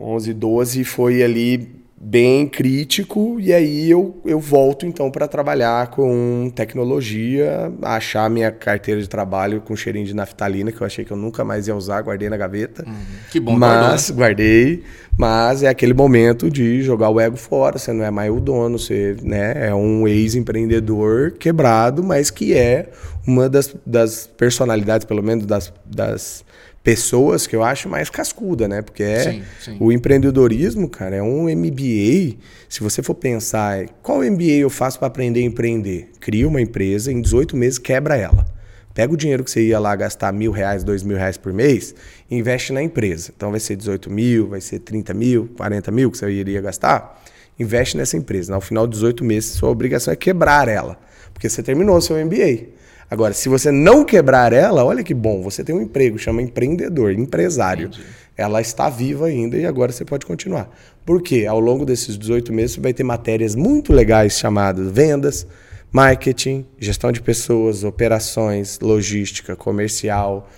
[0.00, 6.50] 11, 12 foi ali bem crítico e aí eu, eu volto então para trabalhar com
[6.54, 11.16] tecnologia, achar minha carteira de trabalho com cheirinho de naftalina que eu achei que eu
[11.16, 12.86] nunca mais ia usar, guardei na gaveta.
[12.86, 12.94] Uhum.
[13.30, 14.16] Que bom, mas guardou, né?
[14.16, 14.84] guardei,
[15.18, 18.78] mas é aquele momento de jogar o ego fora, você não é mais o dono,
[18.78, 22.88] você né, é um ex-empreendedor quebrado, mas que é
[23.26, 26.42] uma das, das personalidades, pelo menos das, das
[26.82, 28.82] pessoas que eu acho mais cascuda, né?
[28.82, 29.76] Porque é sim, sim.
[29.78, 32.36] o empreendedorismo, cara, é um MBA.
[32.68, 36.10] Se você for pensar, qual MBA eu faço para aprender a empreender?
[36.20, 38.46] Cria uma empresa, em 18 meses quebra ela.
[38.94, 41.94] Pega o dinheiro que você ia lá gastar mil reais, dois mil reais por mês
[42.30, 43.32] e investe na empresa.
[43.36, 47.22] Então vai ser 18 mil, vai ser 30 mil, 40 mil que você iria gastar.
[47.58, 48.52] Investe nessa empresa.
[48.52, 50.98] No final de 18 meses, sua obrigação é quebrar ela.
[51.32, 52.79] Porque você terminou seu MBA.
[53.10, 57.12] Agora, se você não quebrar ela, olha que bom, você tem um emprego, chama empreendedor,
[57.12, 57.88] empresário.
[57.88, 58.04] Entendi.
[58.36, 60.70] Ela está viva ainda e agora você pode continuar.
[61.04, 61.44] Por quê?
[61.46, 65.46] Ao longo desses 18 meses você vai ter matérias muito legais chamadas vendas,
[65.90, 70.48] marketing, gestão de pessoas, operações, logística, comercial,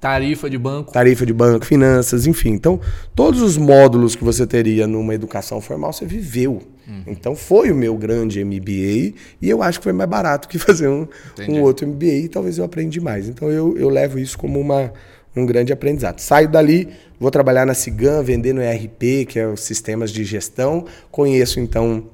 [0.00, 0.92] Tarifa de banco.
[0.92, 2.50] Tarifa de banco, finanças, enfim.
[2.50, 2.80] Então,
[3.16, 6.62] todos os módulos que você teria numa educação formal, você viveu.
[6.86, 7.02] Uhum.
[7.08, 10.88] Então, foi o meu grande MBA e eu acho que foi mais barato que fazer
[10.88, 11.06] um,
[11.48, 13.28] um outro MBA e talvez eu aprendi mais.
[13.28, 14.92] Então, eu, eu levo isso como uma,
[15.34, 16.20] um grande aprendizado.
[16.20, 20.84] Saio dali, vou trabalhar na Cigan, vendendo ERP, que é os sistemas de gestão.
[21.10, 22.04] Conheço, então,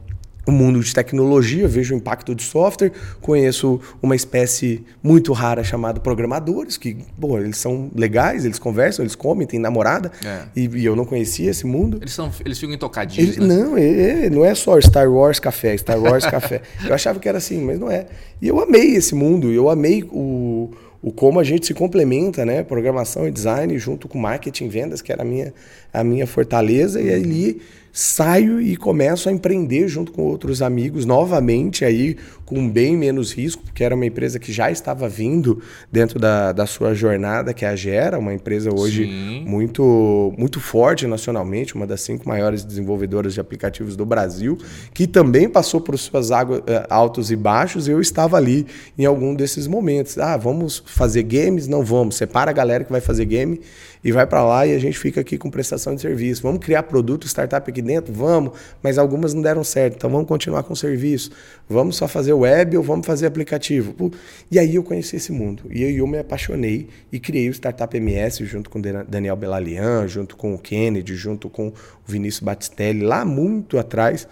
[0.47, 6.01] o mundo de tecnologia, vejo o impacto de software, conheço uma espécie muito rara chamada
[6.01, 10.43] programadores, que, pô, eles são legais, eles conversam, eles comem, têm namorada, é.
[10.55, 11.99] e, e, eu não conhecia esse mundo.
[12.01, 13.47] Eles, são, eles ficam intocadinhos, né?
[13.47, 16.63] Não, é, é, não é só Star Wars café, Star Wars café.
[16.85, 18.07] Eu achava que era assim, mas não é.
[18.41, 20.71] E eu amei esse mundo, eu amei o,
[21.03, 22.63] o como a gente se complementa, né?
[22.63, 25.53] Programação e design junto com marketing e vendas, que era a minha,
[25.93, 27.63] a minha fortaleza, e ali
[27.97, 32.17] saio e começo a empreender junto com outros amigos, novamente aí
[32.55, 36.67] com bem menos risco, porque era uma empresa que já estava vindo dentro da, da
[36.67, 39.05] sua jornada, que é a Gera, uma empresa hoje
[39.45, 44.57] muito, muito forte nacionalmente, uma das cinco maiores desenvolvedoras de aplicativos do Brasil,
[44.93, 49.05] que também passou por suas águas, eh, altos e baixos, e eu estava ali em
[49.05, 50.17] algum desses momentos.
[50.17, 51.67] Ah, vamos fazer games?
[51.67, 52.15] Não vamos.
[52.15, 53.61] Separa a galera que vai fazer game
[54.05, 56.43] e vai para lá e a gente fica aqui com prestação de serviço.
[56.43, 58.13] Vamos criar produto, startup aqui dentro?
[58.13, 61.31] Vamos, mas algumas não deram certo, então vamos continuar com o serviço.
[61.67, 64.13] Vamos só fazer web ou vamos fazer aplicativo?
[64.51, 65.65] E aí eu conheci esse mundo.
[65.71, 70.37] E aí eu me apaixonei e criei o Startup MS junto com Daniel Belalian, junto
[70.37, 71.75] com o Kennedy, junto com o
[72.07, 74.27] Vinícius Batistelli, lá muito atrás.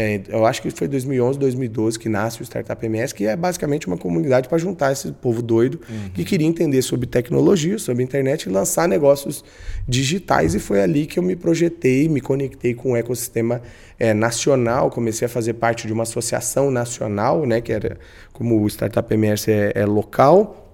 [0.00, 3.88] É, eu acho que foi 2011, 2012 que nasce o Startup MS, que é basicamente
[3.88, 6.10] uma comunidade para juntar esse povo doido uhum.
[6.10, 9.44] que queria entender sobre tecnologia, sobre internet e lançar negócios
[9.88, 10.54] digitais.
[10.54, 13.60] E foi ali que eu me projetei, me conectei com o ecossistema
[13.98, 17.98] é, nacional, comecei a fazer parte de uma associação nacional, né, que era
[18.32, 20.64] como o Startup MS é, é local.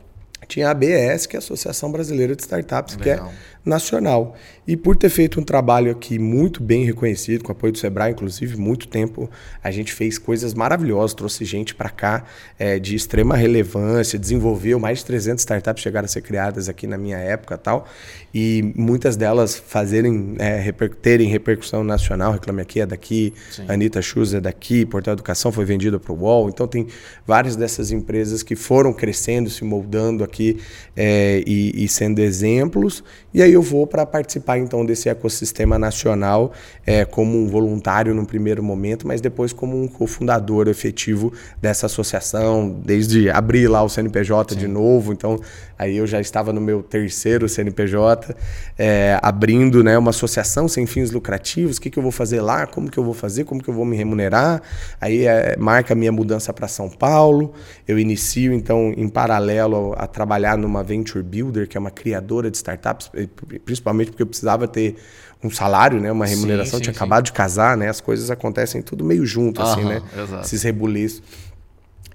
[0.46, 3.16] Tinha a ABS, que é a Associação Brasileira de Startups, Legal.
[3.16, 4.36] que é nacional.
[4.66, 8.56] E por ter feito um trabalho aqui muito bem reconhecido, com apoio do Sebrae, inclusive,
[8.56, 9.30] muito tempo,
[9.62, 12.24] a gente fez coisas maravilhosas, trouxe gente para cá
[12.58, 16.98] é, de extrema relevância, desenvolveu mais de 300 startups chegaram a ser criadas aqui na
[16.98, 17.86] minha época tal,
[18.34, 23.64] e muitas delas fazerem, é, reper, terem repercussão nacional, Reclame Aqui é daqui, Sim.
[23.68, 26.88] Anitta Shoes é daqui, Portal Educação foi vendida para o UOL, então tem
[27.26, 30.58] várias dessas empresas que foram crescendo, se moldando aqui
[30.96, 36.52] é, e, e sendo exemplos, e aí eu vou para participar então desse ecossistema nacional
[36.86, 42.80] é, como um voluntário no primeiro momento, mas depois como um cofundador efetivo dessa associação,
[42.84, 44.60] desde abrir lá o CNPJ Sim.
[44.60, 45.12] de novo.
[45.12, 45.40] Então
[45.78, 48.23] aí eu já estava no meu terceiro CNPJ,
[48.78, 51.76] é, abrindo né, uma associação sem fins lucrativos.
[51.76, 52.66] O que, que eu vou fazer lá?
[52.66, 53.44] Como que eu vou fazer?
[53.44, 54.62] Como que eu vou me remunerar?
[55.00, 57.52] Aí é, marca a minha mudança para São Paulo.
[57.86, 62.56] Eu inicio então em paralelo a trabalhar numa Venture Builder, que é uma criadora de
[62.56, 63.10] startups
[63.64, 64.96] principalmente porque eu precisava ter
[65.42, 66.98] um salário, né, uma remuneração, sim, sim, tinha sim.
[66.98, 70.46] acabado de casar, né, as coisas acontecem tudo meio junto, assim, né, exato.
[70.46, 71.22] esses rebuliços.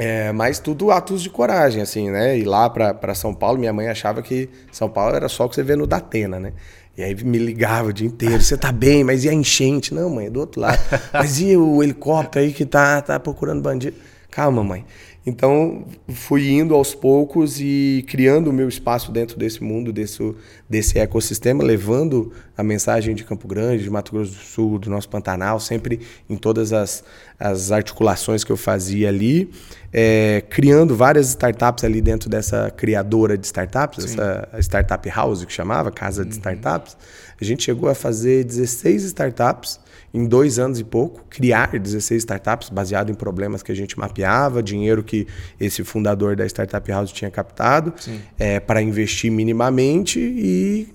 [0.01, 2.37] É, mas tudo atos de coragem, assim, né?
[2.37, 5.55] Ir lá para São Paulo, minha mãe achava que São Paulo era só o que
[5.55, 6.53] você vê no Datena, né?
[6.97, 9.93] E aí me ligava o dia inteiro, você tá bem, mas e a enchente?
[9.93, 10.79] Não, mãe, é do outro lado.
[11.13, 13.95] Mas e o helicóptero aí que tá, tá procurando bandido?
[14.29, 14.85] Calma, mãe.
[15.25, 20.33] Então, fui indo aos poucos e criando o meu espaço dentro desse mundo, desse,
[20.67, 25.09] desse ecossistema, levando a mensagem de Campo Grande, de Mato Grosso do Sul, do nosso
[25.09, 27.03] Pantanal, sempre em todas as,
[27.37, 29.51] as articulações que eu fazia ali,
[29.91, 34.13] é, criando várias startups ali dentro dessa criadora de startups, Sim.
[34.13, 36.37] essa startup house que chamava, casa de uhum.
[36.37, 36.95] startups.
[37.39, 39.79] A gente chegou a fazer 16 startups
[40.13, 44.63] em dois anos e pouco, criar 16 startups baseado em problemas que a gente mapeava,
[44.63, 45.27] dinheiro que
[45.59, 47.93] esse fundador da Startup House tinha captado
[48.37, 50.87] é, para investir minimamente e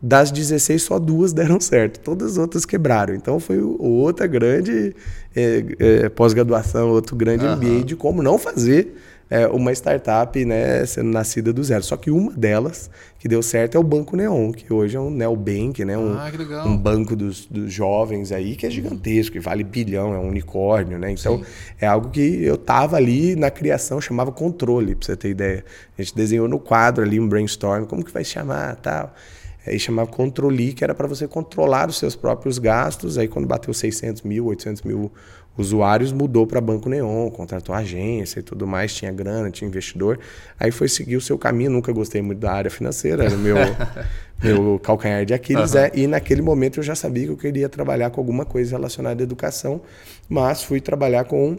[0.00, 3.14] das 16 só duas deram certo, todas as outras quebraram.
[3.14, 4.94] Então foi outra grande
[5.34, 7.56] é, é, pós-graduação, outro grande uhum.
[7.56, 8.94] MBA de como não fazer
[9.34, 11.82] é, uma startup né, sendo nascida do zero.
[11.82, 15.10] Só que uma delas que deu certo é o Banco Neon, que hoje é um
[15.10, 19.64] neobank, né, um, ah, um banco dos, dos, jovens aí que é gigantesco, que vale
[19.64, 21.00] bilhão, é um unicórnio.
[21.00, 21.10] Né?
[21.10, 21.44] Então Sim.
[21.80, 25.64] é algo que eu tava ali na criação, chamava controle, para você ter ideia.
[25.98, 29.12] A gente desenhou no quadro ali um brainstorm, como que vai chamar tal.
[29.66, 33.16] Aí chamava Controli, que era para você controlar os seus próprios gastos.
[33.16, 35.10] Aí quando bateu 600 mil, 800 mil
[35.56, 40.18] usuários, mudou para Banco Neon, contratou agência e tudo mais, tinha grana, tinha investidor.
[40.58, 41.70] Aí foi seguir o seu caminho.
[41.70, 43.56] Nunca gostei muito da área financeira, era meu,
[44.42, 45.74] meu calcanhar de Aquiles.
[45.74, 45.80] Uhum.
[45.80, 49.22] É, e naquele momento eu já sabia que eu queria trabalhar com alguma coisa relacionada
[49.22, 49.80] à educação,
[50.28, 51.56] mas fui trabalhar com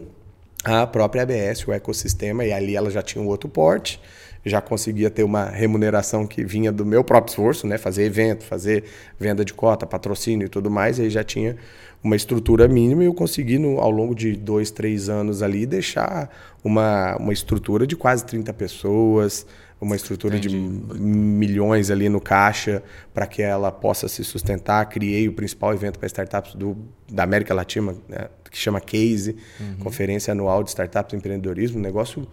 [0.64, 4.00] a própria ABS, o ecossistema, e ali ela já tinha um outro porte
[4.48, 7.76] já conseguia ter uma remuneração que vinha do meu próprio esforço, né?
[7.76, 8.84] Fazer evento, fazer
[9.18, 11.56] venda de cota, patrocínio e tudo mais, e aí já tinha
[12.02, 16.30] uma estrutura mínima e eu consegui, no, ao longo de dois, três anos ali, deixar
[16.62, 19.44] uma, uma estrutura de quase 30 pessoas,
[19.80, 20.54] uma estrutura Entendi.
[20.54, 22.82] de milhões ali no caixa
[23.12, 24.86] para que ela possa se sustentar.
[24.88, 26.76] Criei o principal evento para startups do,
[27.10, 28.28] da América Latina, né?
[28.50, 29.76] que chama Case, uhum.
[29.80, 32.26] Conferência Anual de Startups e Empreendedorismo, um negócio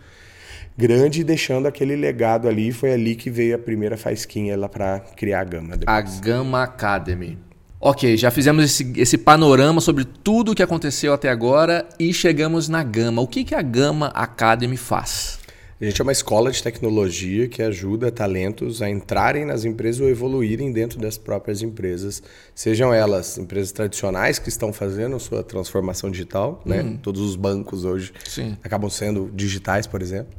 [0.77, 2.71] grande, deixando aquele legado ali.
[2.71, 5.77] Foi ali que veio a primeira faisquinha lá para criar a Gama.
[5.77, 5.97] Depois.
[5.97, 7.37] A Gama Academy.
[7.79, 12.69] Ok, já fizemos esse, esse panorama sobre tudo o que aconteceu até agora e chegamos
[12.69, 13.21] na Gama.
[13.21, 15.42] O que, que a Gama Academy faz?
[15.83, 20.07] A gente é uma escola de tecnologia que ajuda talentos a entrarem nas empresas ou
[20.07, 22.23] evoluírem dentro das próprias empresas,
[22.55, 26.83] sejam elas empresas tradicionais que estão fazendo sua transformação digital, né?
[26.83, 26.95] Uhum.
[26.95, 28.55] Todos os bancos hoje Sim.
[28.63, 30.33] acabam sendo digitais, por exemplo.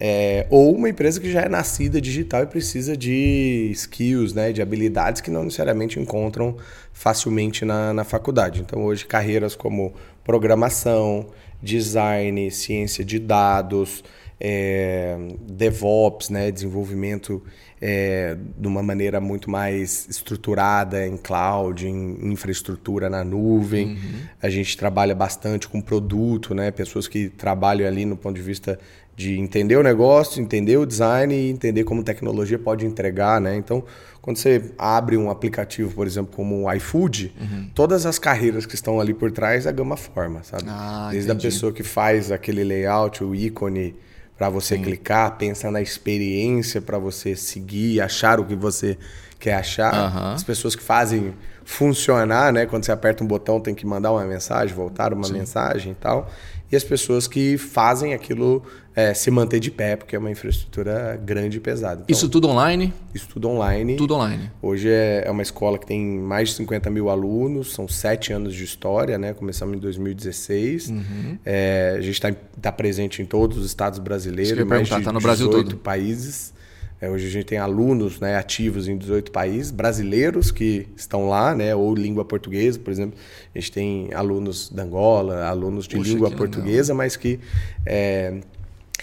[0.00, 4.62] É, ou uma empresa que já é nascida digital e precisa de skills, né, de
[4.62, 6.56] habilidades que não necessariamente encontram
[6.94, 8.62] facilmente na, na faculdade.
[8.62, 9.92] Então, hoje, carreiras como
[10.24, 11.26] programação,
[11.62, 14.02] design, ciência de dados,
[14.40, 15.16] é,
[15.48, 17.42] DevOps, né, desenvolvimento
[17.80, 23.88] é, de uma maneira muito mais estruturada em cloud, em infraestrutura na nuvem.
[23.88, 24.20] Uhum.
[24.42, 28.78] A gente trabalha bastante com produto, né, pessoas que trabalham ali no ponto de vista
[29.16, 33.56] de entender o negócio, entender o design e entender como tecnologia pode entregar, né?
[33.56, 33.82] Então,
[34.22, 37.68] quando você abre um aplicativo, por exemplo, como o iFood, uhum.
[37.74, 40.66] todas as carreiras que estão ali por trás, a gama forma, sabe?
[40.68, 41.46] Ah, Desde entendi.
[41.46, 43.96] a pessoa que faz aquele layout, o ícone
[44.38, 44.82] para você Sim.
[44.82, 48.96] clicar, pensa na experiência para você seguir, achar o que você
[49.38, 49.92] quer achar.
[49.92, 50.32] Uhum.
[50.34, 52.64] As pessoas que fazem funcionar, né?
[52.64, 55.34] Quando você aperta um botão, tem que mandar uma mensagem, voltar uma Sim.
[55.34, 56.30] mensagem e tal
[56.70, 58.62] e as pessoas que fazem aquilo
[58.98, 62.02] é, se manter de pé, porque é uma infraestrutura grande e pesada.
[62.02, 62.92] Então, isso tudo online?
[63.14, 63.94] Isso tudo online.
[63.94, 64.50] Tudo online.
[64.60, 68.52] Hoje é, é uma escola que tem mais de 50 mil alunos, são sete anos
[68.52, 69.32] de história, né?
[69.34, 70.88] Começamos em 2016.
[70.88, 71.38] Uhum.
[71.46, 75.20] É, a gente está tá presente em todos os estados brasileiros, mais de tá no
[75.20, 75.78] Brasil 18 todo.
[75.78, 76.52] países.
[77.00, 81.54] É, hoje a gente tem alunos né, ativos em 18 países, brasileiros que estão lá,
[81.54, 83.16] né, ou língua portuguesa, por exemplo.
[83.54, 86.96] A gente tem alunos da Angola, alunos de Puxa, língua portuguesa, legal.
[86.96, 87.38] mas que
[87.86, 88.40] é,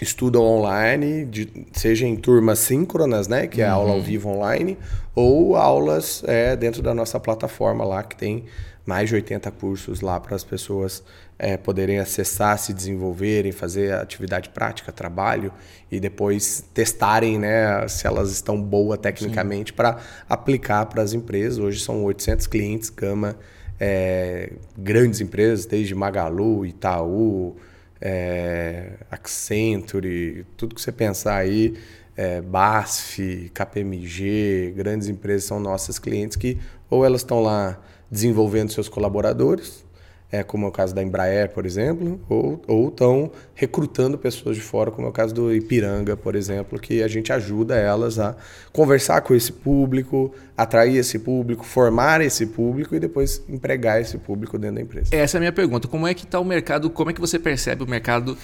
[0.04, 3.74] estudam online, de, seja em turmas síncronas, né, que é uhum.
[3.74, 4.76] aula ao vivo online,
[5.14, 8.44] ou aulas é, dentro da nossa plataforma lá, que tem
[8.84, 11.02] mais de 80 cursos lá para as pessoas
[11.38, 15.52] é, poderem acessar, se desenvolverem, fazer atividade prática, trabalho
[15.90, 21.58] e depois testarem né, se elas estão boas tecnicamente para aplicar para as empresas.
[21.58, 23.36] Hoje são 800 clientes, gama,
[23.78, 27.56] é, grandes empresas, desde Magalu, Itaú,
[28.00, 31.74] é, Accenture, tudo que você pensar aí,
[32.16, 37.80] é, BASF, KPMG, grandes empresas são nossas clientes que ou elas estão lá
[38.10, 39.84] desenvolvendo seus colaboradores,
[40.30, 44.90] é, como é o caso da Embraer, por exemplo, ou estão recrutando pessoas de fora,
[44.90, 48.36] como é o caso do Ipiranga, por exemplo, que a gente ajuda elas a
[48.72, 54.58] conversar com esse público, atrair esse público, formar esse público e depois empregar esse público
[54.58, 55.08] dentro da empresa.
[55.12, 55.86] Essa é a minha pergunta.
[55.86, 58.36] Como é que está o mercado, como é que você percebe o mercado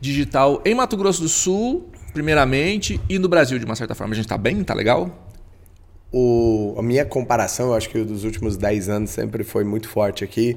[0.00, 4.12] digital em Mato Grosso do Sul, primeiramente, e no Brasil, de uma certa forma?
[4.12, 4.60] A gente está bem?
[4.60, 5.28] Está legal?
[6.12, 10.24] o, a minha comparação, eu acho que dos últimos 10 anos sempre foi muito forte
[10.24, 10.56] aqui.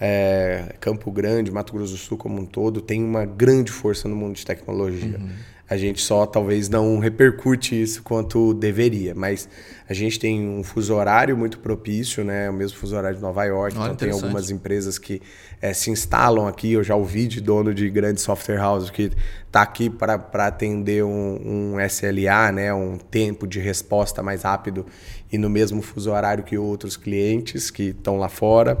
[0.00, 4.14] É, Campo Grande, Mato Grosso do Sul como um todo, tem uma grande força no
[4.14, 5.18] mundo de tecnologia.
[5.18, 5.30] Uhum.
[5.68, 9.48] A gente só talvez não repercute isso quanto deveria, mas
[9.88, 12.50] a gente tem um fuso horário muito propício, né?
[12.50, 15.22] O mesmo fuso horário de Nova York, então tem algumas empresas que
[15.62, 16.72] é, se instalam aqui.
[16.72, 19.10] Eu já ouvi de dono de grande software house que
[19.46, 22.74] está aqui para atender um, um SLA, né?
[22.74, 24.84] Um tempo de resposta mais rápido
[25.32, 28.78] e no mesmo fuso horário que outros clientes que estão lá fora.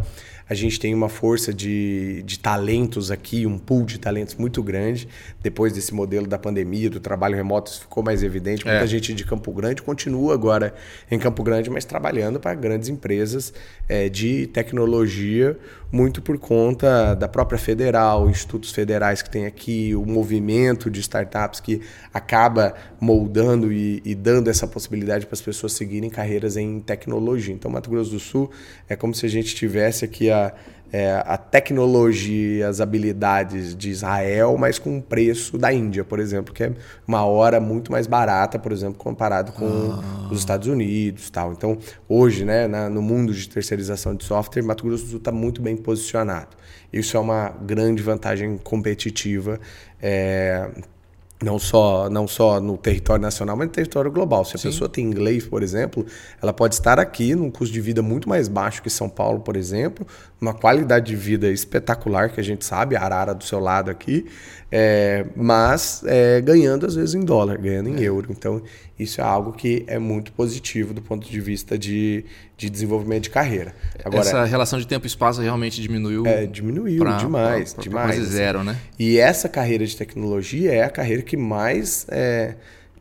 [0.50, 5.06] A gente tem uma força de, de talentos aqui, um pool de talentos muito grande.
[5.42, 8.64] Depois desse modelo da pandemia, do trabalho remoto, isso ficou mais evidente.
[8.64, 8.86] Muita é.
[8.86, 10.74] gente de Campo Grande continua agora
[11.10, 13.52] em Campo Grande, mas trabalhando para grandes empresas
[13.88, 15.58] é, de tecnologia,
[15.90, 21.60] muito por conta da própria federal, institutos federais que tem aqui, o movimento de startups
[21.60, 21.80] que
[22.12, 27.54] acaba moldando e, e dando essa possibilidade para as pessoas seguirem carreiras em tecnologia.
[27.54, 28.50] Então, Mato Grosso do Sul
[28.88, 30.52] é como se a gente tivesse aqui a
[30.92, 36.54] é, a tecnologia, as habilidades de Israel, mas com o preço da Índia, por exemplo,
[36.54, 36.72] que é
[37.06, 40.28] uma hora muito mais barata, por exemplo, comparado com ah.
[40.30, 41.52] os Estados Unidos, tal.
[41.52, 45.32] Então, hoje, né, na, no mundo de terceirização de software, Mato Grosso do Sul está
[45.32, 46.56] muito bem posicionado.
[46.92, 49.60] Isso é uma grande vantagem competitiva.
[50.00, 50.70] É,
[51.42, 54.44] não só, não só no território nacional, mas no território global.
[54.44, 54.68] Se a Sim.
[54.68, 56.04] pessoa tem inglês, por exemplo,
[56.42, 59.56] ela pode estar aqui num custo de vida muito mais baixo que São Paulo, por
[59.56, 60.06] exemplo,
[60.40, 64.26] uma qualidade de vida espetacular que a gente sabe, a Arara do seu lado aqui,
[64.70, 68.02] é, mas é, ganhando às vezes em dólar, ganhando em é.
[68.02, 68.28] euro.
[68.30, 68.62] Então,
[68.98, 72.24] isso é algo que é muito positivo do ponto de vista de,
[72.56, 73.74] de desenvolvimento de carreira.
[74.04, 76.24] Agora, essa relação de tempo e espaço realmente diminuiu?
[76.26, 78.16] É, diminuiu pra, demais, pra, pra, demais.
[78.16, 78.76] Quase zero, né?
[78.98, 82.54] E essa carreira de tecnologia é a carreira que mais é,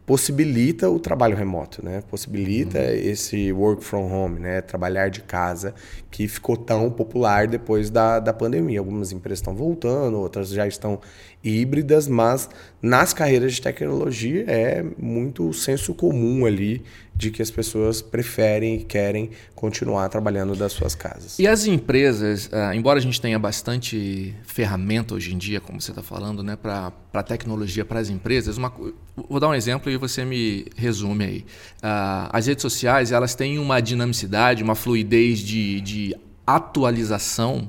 [0.08, 2.02] possibilita o trabalho remoto, né?
[2.10, 2.86] Possibilita uhum.
[2.86, 4.62] esse work from home, né?
[4.62, 5.76] Trabalhar de casa,
[6.10, 8.80] que ficou tão popular depois da, da pandemia.
[8.80, 11.02] Algumas empresas estão voltando, outras já estão
[11.48, 12.50] híbridas, mas
[12.82, 16.84] nas carreiras de tecnologia é muito senso comum ali
[17.16, 21.40] de que as pessoas preferem e querem continuar trabalhando das suas casas.
[21.40, 25.92] E as empresas, ah, embora a gente tenha bastante ferramenta hoje em dia, como você
[25.92, 28.72] está falando, né, para tecnologia para as empresas, uma,
[29.16, 31.40] vou dar um exemplo e você me resume aí.
[31.78, 37.68] Uh, as redes sociais elas têm uma dinamicidade, uma fluidez de, de atualização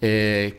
[0.00, 0.54] é,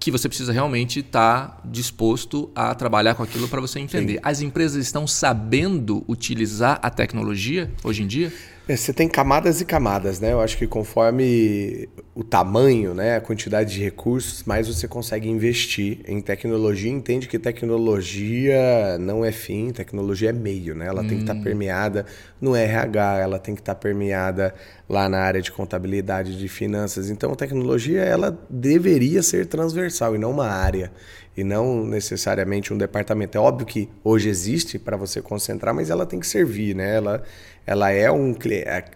[0.00, 4.14] que você precisa realmente estar tá disposto a trabalhar com aquilo para você entender.
[4.14, 4.20] Sim.
[4.22, 8.32] As empresas estão sabendo utilizar a tecnologia hoje em dia?
[8.70, 10.30] É, você tem camadas e camadas, né?
[10.30, 15.98] Eu acho que conforme o tamanho, né, a quantidade de recursos, mais você consegue investir
[16.06, 16.88] em tecnologia.
[16.88, 20.86] Entende que tecnologia não é fim, tecnologia é meio, né?
[20.86, 21.08] Ela hum.
[21.08, 22.06] tem que estar tá permeada
[22.40, 24.54] no RH, ela tem que estar tá permeada
[24.88, 27.10] lá na área de contabilidade, de finanças.
[27.10, 30.92] Então, a tecnologia ela deveria ser transversal e não uma área
[31.36, 33.36] e não necessariamente um departamento.
[33.36, 36.96] É óbvio que hoje existe para você concentrar, mas ela tem que servir, né?
[36.96, 37.22] Ela,
[37.66, 38.34] ela é um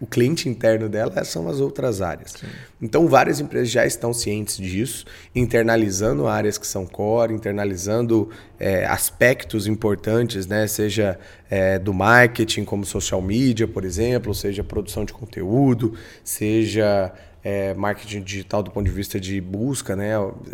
[0.01, 2.33] o cliente interno dela são as outras áreas.
[2.33, 2.47] Sim.
[2.83, 9.67] Então várias empresas já estão cientes disso, internalizando áreas que são core, internalizando é, aspectos
[9.67, 10.67] importantes, né?
[10.67, 17.13] Seja é, do marketing, como social media, por exemplo, seja produção de conteúdo, seja
[17.45, 20.13] é, marketing digital do ponto de vista de busca, né?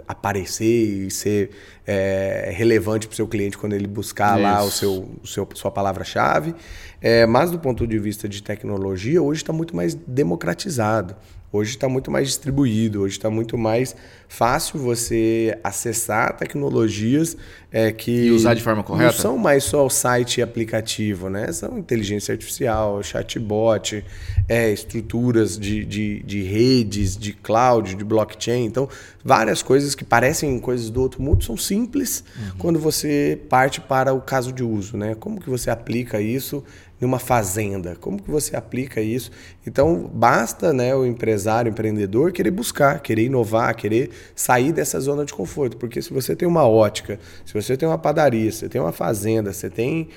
[0.09, 1.51] Aparecer e ser
[1.87, 4.42] é, relevante para o seu cliente quando ele buscar Isso.
[4.42, 6.53] lá o seu, o seu sua palavra-chave.
[7.01, 11.14] É, mas do ponto de vista de tecnologia, hoje está muito mais democratizado.
[11.52, 13.96] Hoje está muito mais distribuído, hoje está muito mais
[14.28, 17.36] fácil você acessar tecnologias
[17.72, 18.26] é, que.
[18.26, 19.12] E usar de forma correta?
[19.12, 21.50] Não são mais só o site e aplicativo, né?
[21.50, 24.04] São inteligência artificial, chatbot,
[24.48, 28.64] é, estruturas de, de, de redes, de cloud, de blockchain.
[28.64, 28.88] Então,
[29.24, 32.58] várias coisas que parecem coisas do outro mundo são simples uhum.
[32.58, 35.16] quando você parte para o caso de uso, né?
[35.16, 36.62] Como que você aplica isso
[37.00, 37.96] numa fazenda?
[37.96, 39.30] Como que você aplica isso?
[39.66, 45.24] Então, basta né, o empresário, o empreendedor querer buscar, querer inovar, querer sair dessa zona
[45.24, 45.76] de conforto.
[45.76, 48.92] Porque se você tem uma ótica, se você tem uma padaria, se você tem uma
[48.92, 50.08] fazenda, você tem,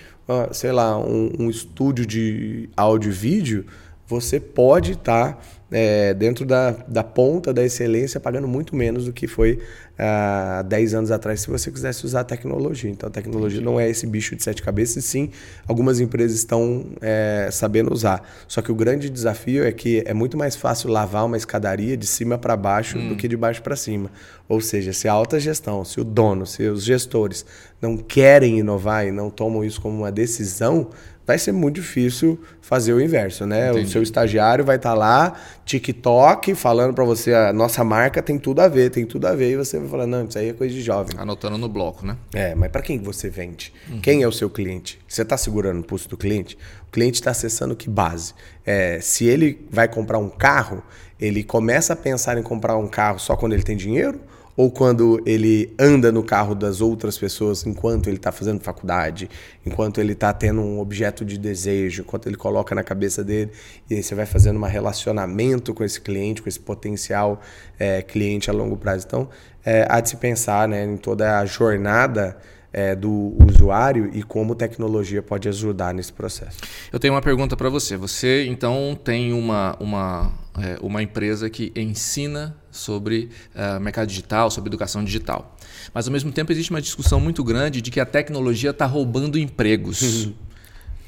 [0.51, 3.65] sei lá, um, um estúdio de áudio e vídeo,
[4.05, 5.41] você pode estar tá
[5.73, 9.59] é, dentro da, da ponta da excelência, pagando muito menos do que foi
[9.97, 12.89] há uh, 10 anos atrás, se você quisesse usar a tecnologia.
[12.91, 15.29] Então, a tecnologia não é esse bicho de sete cabeças, e sim,
[15.67, 18.21] algumas empresas estão é, sabendo usar.
[18.47, 22.05] Só que o grande desafio é que é muito mais fácil lavar uma escadaria de
[22.05, 23.09] cima para baixo hum.
[23.09, 24.11] do que de baixo para cima.
[24.47, 27.45] Ou seja, se a alta gestão, se o dono, se os gestores
[27.81, 30.89] não querem inovar e não tomam isso como uma decisão,
[31.25, 33.69] vai ser muito difícil fazer o inverso, né?
[33.69, 33.85] Entendi.
[33.85, 35.33] O seu estagiário vai estar tá lá,
[35.65, 39.51] TikTok, falando para você, a nossa marca tem tudo a ver, tem tudo a ver,
[39.51, 41.15] e você vai falar, não, isso aí é coisa de jovem.
[41.17, 42.17] Anotando no bloco, né?
[42.33, 43.73] É, mas para quem você vende?
[43.89, 44.01] Uhum.
[44.01, 44.99] Quem é o seu cliente?
[45.07, 46.57] Você está segurando o pulso do cliente?
[46.87, 48.33] O cliente está acessando que base?
[48.65, 50.83] É, se ele vai comprar um carro,
[51.19, 54.19] ele começa a pensar em comprar um carro só quando ele tem dinheiro?
[54.55, 59.29] Ou quando ele anda no carro das outras pessoas enquanto ele está fazendo faculdade,
[59.65, 63.51] enquanto ele está tendo um objeto de desejo, enquanto ele coloca na cabeça dele,
[63.89, 67.41] e aí você vai fazendo um relacionamento com esse cliente, com esse potencial
[67.79, 69.05] é, cliente a longo prazo.
[69.07, 69.29] Então,
[69.65, 72.37] é, há de se pensar né, em toda a jornada
[72.73, 76.57] é, do usuário e como tecnologia pode ajudar nesse processo.
[76.91, 77.95] Eu tenho uma pergunta para você.
[77.95, 84.69] Você, então, tem uma, uma, é, uma empresa que ensina sobre uh, mercado digital, sobre
[84.69, 85.55] educação digital.
[85.93, 89.37] Mas, ao mesmo tempo, existe uma discussão muito grande de que a tecnologia está roubando
[89.37, 90.31] empregos.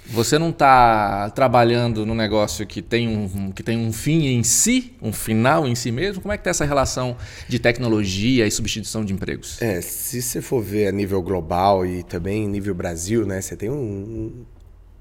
[0.09, 4.93] Você não está trabalhando num negócio que tem, um, que tem um fim em si,
[5.01, 6.21] um final em si mesmo?
[6.21, 9.61] Como é que está essa relação de tecnologia e substituição de empregos?
[9.61, 13.69] É, se você for ver a nível global e também nível Brasil, né, você tem
[13.69, 14.45] um,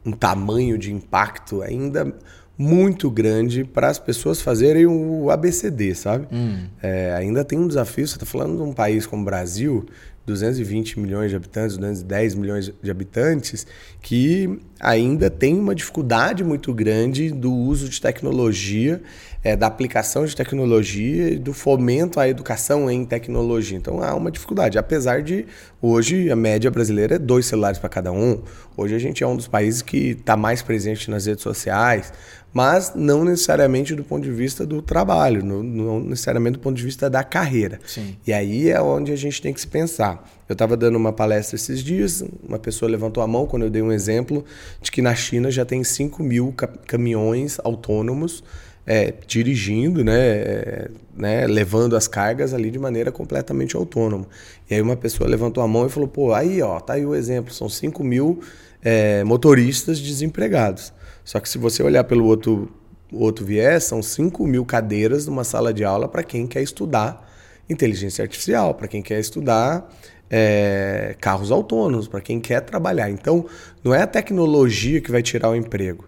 [0.05, 2.14] um tamanho de impacto ainda
[2.57, 6.28] muito grande para as pessoas fazerem o ABCD, sabe?
[6.32, 6.66] Hum.
[6.80, 9.84] É, ainda tem um desafio, você está falando de um país como o Brasil,
[10.27, 13.66] 220 milhões de habitantes, 210 milhões de habitantes,
[14.01, 19.03] que ainda tem uma dificuldade muito grande do uso de tecnologia,
[19.45, 23.76] é, da aplicação de tecnologia e do fomento à educação em tecnologia.
[23.76, 25.47] Então há uma dificuldade, apesar de
[25.82, 28.40] hoje a média brasileira é dois celulares para cada um.
[28.74, 32.11] Hoje a gente é um dos países que está mais presente nas redes sociais,
[32.55, 37.11] mas não necessariamente do ponto de vista do trabalho, não, necessariamente do ponto de vista
[37.11, 37.80] da carreira.
[37.84, 38.16] Sim.
[38.26, 40.26] E aí é onde a gente tem que se pensar.
[40.49, 43.82] Eu estava dando uma palestra esses dias, uma pessoa levantou a mão quando eu dei
[43.82, 44.45] um exemplo
[44.80, 46.55] de que na China já tem 5 mil
[46.86, 48.42] caminhões autônomos
[48.87, 54.26] é, dirigindo, né, é, né, levando as cargas ali de maneira completamente autônoma.
[54.70, 57.14] E aí uma pessoa levantou a mão e falou, pô, aí ó, tá aí o
[57.14, 58.41] exemplo, são 5 mil
[58.82, 60.93] é, motoristas desempregados.
[61.24, 62.70] Só que se você olhar pelo outro,
[63.11, 67.32] outro viés, são 5 mil cadeiras numa sala de aula para quem quer estudar
[67.68, 69.91] inteligência artificial, para quem quer estudar
[70.28, 73.11] é, carros autônomos, para quem quer trabalhar.
[73.11, 73.47] Então,
[73.82, 76.07] não é a tecnologia que vai tirar o emprego.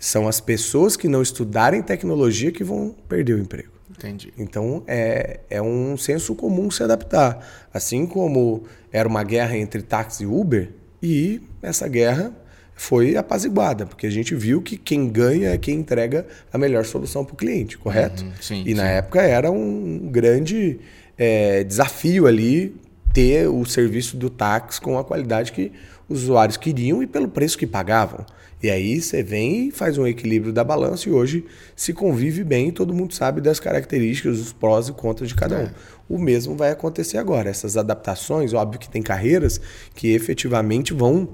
[0.00, 3.70] São as pessoas que não estudarem tecnologia que vão perder o emprego.
[3.90, 4.32] Entendi.
[4.38, 7.46] Então, é, é um senso comum se adaptar.
[7.72, 10.70] Assim como era uma guerra entre táxi e Uber,
[11.02, 12.32] e essa guerra
[12.74, 17.26] foi apaziguada, porque a gente viu que quem ganha é quem entrega a melhor solução
[17.26, 18.24] para o cliente, correto?
[18.24, 20.80] Uhum, sim, e na época era um grande
[21.18, 22.74] é, desafio ali
[23.12, 25.70] ter o serviço do táxi com a qualidade que
[26.08, 28.24] os usuários queriam e pelo preço que pagavam.
[28.62, 32.68] E aí você vem e faz um equilíbrio da balança e hoje se convive bem
[32.68, 35.62] e todo mundo sabe das características, os prós e contras de cada um.
[35.62, 35.70] É.
[36.08, 37.48] O mesmo vai acontecer agora.
[37.48, 39.60] Essas adaptações, óbvio que tem carreiras
[39.94, 41.28] que efetivamente vão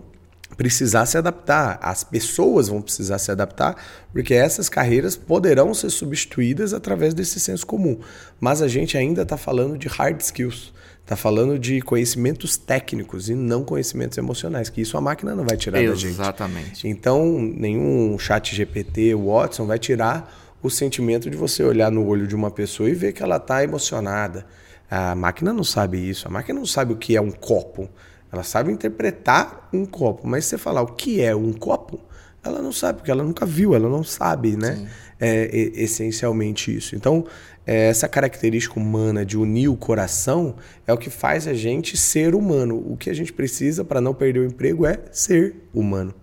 [0.57, 3.77] precisar se adaptar, as pessoas vão precisar se adaptar,
[4.13, 7.99] porque essas carreiras poderão ser substituídas através desse senso comum.
[8.41, 10.73] Mas a gente ainda está falando de hard skills,
[11.03, 15.57] está falando de conhecimentos técnicos e não conhecimentos emocionais, que isso a máquina não vai
[15.57, 16.03] tirar Exatamente.
[16.03, 16.21] da gente.
[16.21, 16.89] Exatamente.
[16.89, 20.33] Então, nenhum chat GPT, Watson, vai tirar
[20.63, 23.63] o sentimento de você olhar no olho de uma pessoa e ver que ela está
[23.63, 24.45] emocionada.
[24.91, 27.89] A máquina não sabe isso, a máquina não sabe o que é um copo.
[28.33, 32.01] Ela sabe interpretar um copo, mas se você falar o que é um copo,
[32.43, 34.89] ela não sabe, porque ela nunca viu, ela não sabe, né?
[35.19, 36.95] É, é, essencialmente isso.
[36.95, 37.25] Então,
[37.67, 40.57] é, essa característica humana de unir o coração
[40.87, 42.77] é o que faz a gente ser humano.
[42.87, 46.15] O que a gente precisa para não perder o emprego é ser humano.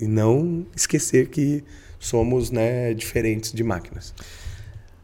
[0.00, 1.62] E não esquecer que
[1.98, 4.14] somos né, diferentes de máquinas.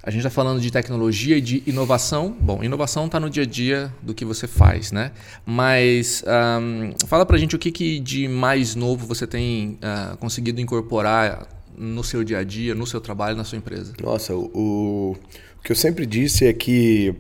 [0.09, 2.35] A gente está falando de tecnologia e de inovação.
[2.41, 5.13] Bom, inovação está no dia a dia do que você faz, né?
[5.45, 10.63] Mas um, fala para gente o que, que de mais novo você tem uh, conseguido
[10.63, 11.47] incorporar
[11.77, 13.93] no seu dia a dia, no seu trabalho, na sua empresa.
[14.03, 17.15] Nossa, o, o que eu sempre disse é que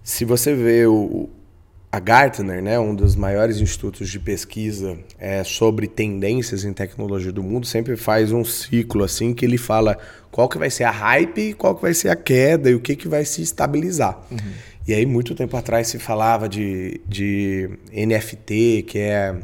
[0.00, 1.28] se você vê o,
[1.94, 7.40] a Gartner, né, um dos maiores institutos de pesquisa é, sobre tendências em tecnologia do
[7.40, 9.96] mundo, sempre faz um ciclo assim que ele fala
[10.28, 12.96] qual que vai ser a hype, qual que vai ser a queda e o que,
[12.96, 14.20] que vai se estabilizar.
[14.28, 14.38] Uhum.
[14.88, 19.36] E aí, muito tempo atrás, se falava de, de NFT, que é,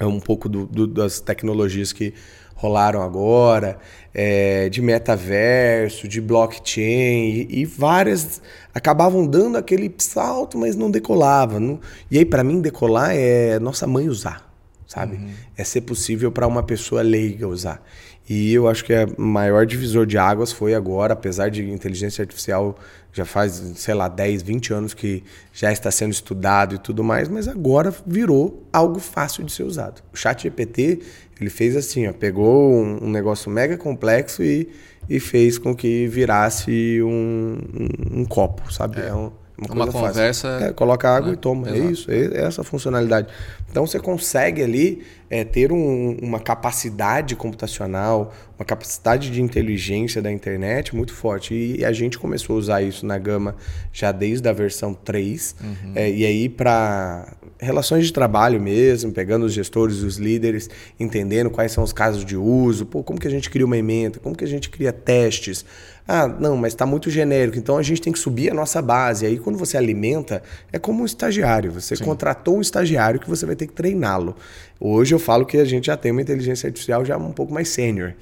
[0.00, 2.14] é um pouco do, do, das tecnologias que
[2.54, 3.78] rolaram agora,
[4.12, 8.40] é, de metaverso, de blockchain e, e, várias
[8.72, 11.58] acabavam dando aquele salto, mas não decolava.
[11.58, 11.80] Não...
[12.10, 14.54] E aí, para mim, decolar é nossa mãe usar
[14.86, 15.16] sabe?
[15.16, 15.30] Uhum.
[15.56, 17.82] É ser possível para uma pessoa leiga usar.
[18.28, 22.78] E eu acho que o maior divisor de águas foi agora, apesar de inteligência artificial
[23.12, 25.22] já faz, sei lá, 10, 20 anos que
[25.52, 30.02] já está sendo estudado e tudo mais, mas agora virou algo fácil de ser usado.
[30.12, 31.00] O chat GPT,
[31.40, 34.68] ele fez assim, ó, pegou um, um negócio mega complexo e,
[35.08, 39.00] e fez com que virasse um, um, um copo, sabe?
[39.00, 40.48] É, é um, uma, uma conversa.
[40.60, 41.34] É, coloca água né?
[41.34, 41.68] e toma.
[41.68, 41.88] É Exato.
[41.88, 43.28] É isso, é essa funcionalidade.
[43.70, 50.30] Então você consegue ali é, ter um, uma capacidade computacional, uma capacidade de inteligência da
[50.30, 51.54] internet muito forte.
[51.54, 53.54] E a gente começou a usar isso na gama
[53.92, 55.56] já desde a versão 3.
[55.60, 55.92] Uhum.
[55.94, 57.32] É, e aí, para
[57.64, 62.36] relações de trabalho mesmo, pegando os gestores, os líderes, entendendo quais são os casos de
[62.36, 65.64] uso, pô, como que a gente cria uma emenda, como que a gente cria testes.
[66.06, 69.24] Ah, não, mas está muito genérico, então a gente tem que subir a nossa base.
[69.24, 70.42] Aí quando você alimenta,
[70.72, 71.72] é como um estagiário.
[71.72, 72.04] Você Sim.
[72.04, 74.36] contratou um estagiário que você vai ter que treiná-lo.
[74.78, 77.68] Hoje eu falo que a gente já tem uma inteligência artificial já um pouco mais
[77.68, 78.14] sênior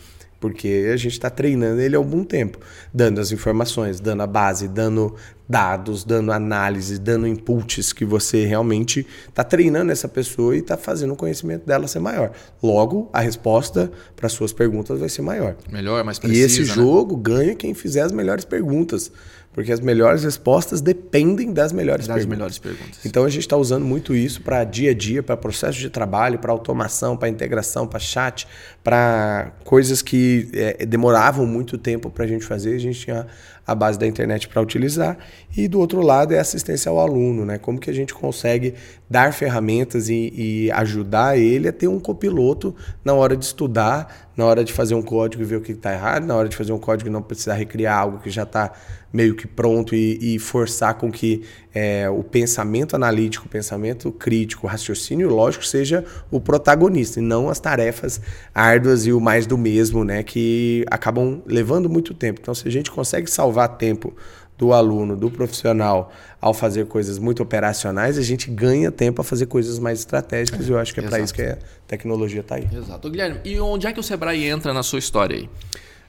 [0.43, 2.59] porque a gente está treinando ele há algum tempo,
[2.93, 5.15] dando as informações, dando a base, dando
[5.49, 11.13] dados, dando análise, dando inputs que você realmente está treinando essa pessoa e está fazendo
[11.13, 12.33] o conhecimento dela ser maior.
[12.61, 15.55] Logo, a resposta para suas perguntas vai ser maior.
[15.71, 16.41] Melhor, mais precisa.
[16.41, 16.75] E esse né?
[16.75, 19.13] jogo ganha quem fizer as melhores perguntas.
[19.53, 22.39] Porque as melhores respostas dependem das melhores das perguntas.
[22.39, 23.05] melhores perguntas.
[23.05, 26.39] Então a gente está usando muito isso para dia a dia, para processo de trabalho,
[26.39, 28.49] para automação, para integração, para chat,
[28.83, 32.75] para coisas que é, demoravam muito tempo para a gente fazer.
[32.75, 33.27] A gente tinha
[33.67, 35.17] a base da internet para utilizar.
[35.57, 37.59] E do outro lado é assistência ao aluno, né?
[37.59, 38.75] Como que a gente consegue
[39.09, 42.75] dar ferramentas e, e ajudar ele a ter um copiloto
[43.05, 45.93] na hora de estudar, na hora de fazer um código e ver o que está
[45.93, 48.73] errado, na hora de fazer um código e não precisar recriar algo que já está
[49.13, 51.43] meio que pronto e, e forçar com que
[51.75, 57.49] é, o pensamento analítico, o pensamento crítico, o raciocínio lógico seja o protagonista e não
[57.49, 58.21] as tarefas
[58.55, 60.23] árduas e o mais do mesmo, né?
[60.23, 62.41] Que acabam levando muito tempo.
[62.43, 64.15] Então, se a gente consegue salvar tempo
[64.59, 69.47] do aluno, do profissional, ao fazer coisas muito operacionais, a gente ganha tempo a fazer
[69.47, 70.67] coisas mais estratégicas.
[70.67, 72.69] É, e eu acho que é para isso que a tecnologia está aí.
[72.73, 73.11] Exato.
[73.11, 75.51] Guilherme, e onde é que o Sebrae entra na sua história aí?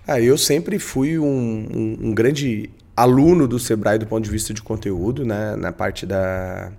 [0.06, 4.54] Ah, eu sempre fui um, um, um grande aluno do Sebrae do ponto de vista
[4.54, 5.56] de conteúdo, né?
[5.56, 6.72] na parte da,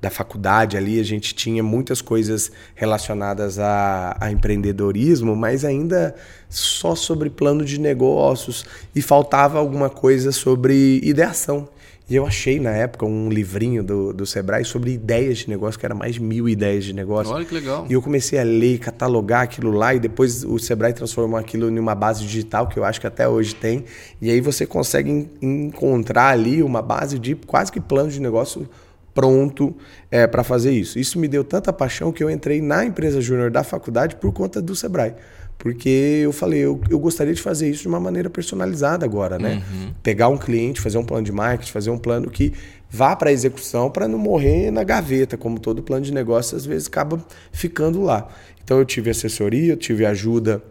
[0.00, 6.14] da faculdade ali, a gente tinha muitas coisas relacionadas a, a, empreendedorismo, mas ainda
[6.48, 8.64] só sobre plano de negócios
[8.94, 11.68] e faltava alguma coisa sobre ideação.
[12.08, 15.84] E eu achei na época um livrinho do, do Sebrae sobre ideias de negócio, que
[15.84, 17.32] era mais mil ideias de negócio.
[17.34, 17.84] Olha que legal.
[17.90, 21.78] E eu comecei a ler, catalogar aquilo lá, e depois o Sebrae transformou aquilo em
[21.80, 23.84] uma base digital, que eu acho que até hoje tem.
[24.22, 28.68] E aí você consegue encontrar ali uma base de quase que plano de negócio
[29.16, 29.74] pronto
[30.10, 30.98] é, para fazer isso.
[30.98, 34.60] Isso me deu tanta paixão que eu entrei na empresa júnior da faculdade por conta
[34.60, 35.14] do Sebrae.
[35.56, 39.54] Porque eu falei, eu, eu gostaria de fazer isso de uma maneira personalizada agora, né?
[39.72, 39.94] Uhum.
[40.02, 42.52] Pegar um cliente, fazer um plano de marketing, fazer um plano que
[42.90, 46.66] vá para a execução para não morrer na gaveta, como todo plano de negócio às
[46.66, 47.18] vezes acaba
[47.50, 48.28] ficando lá.
[48.62, 50.62] Então eu tive assessoria, eu tive ajuda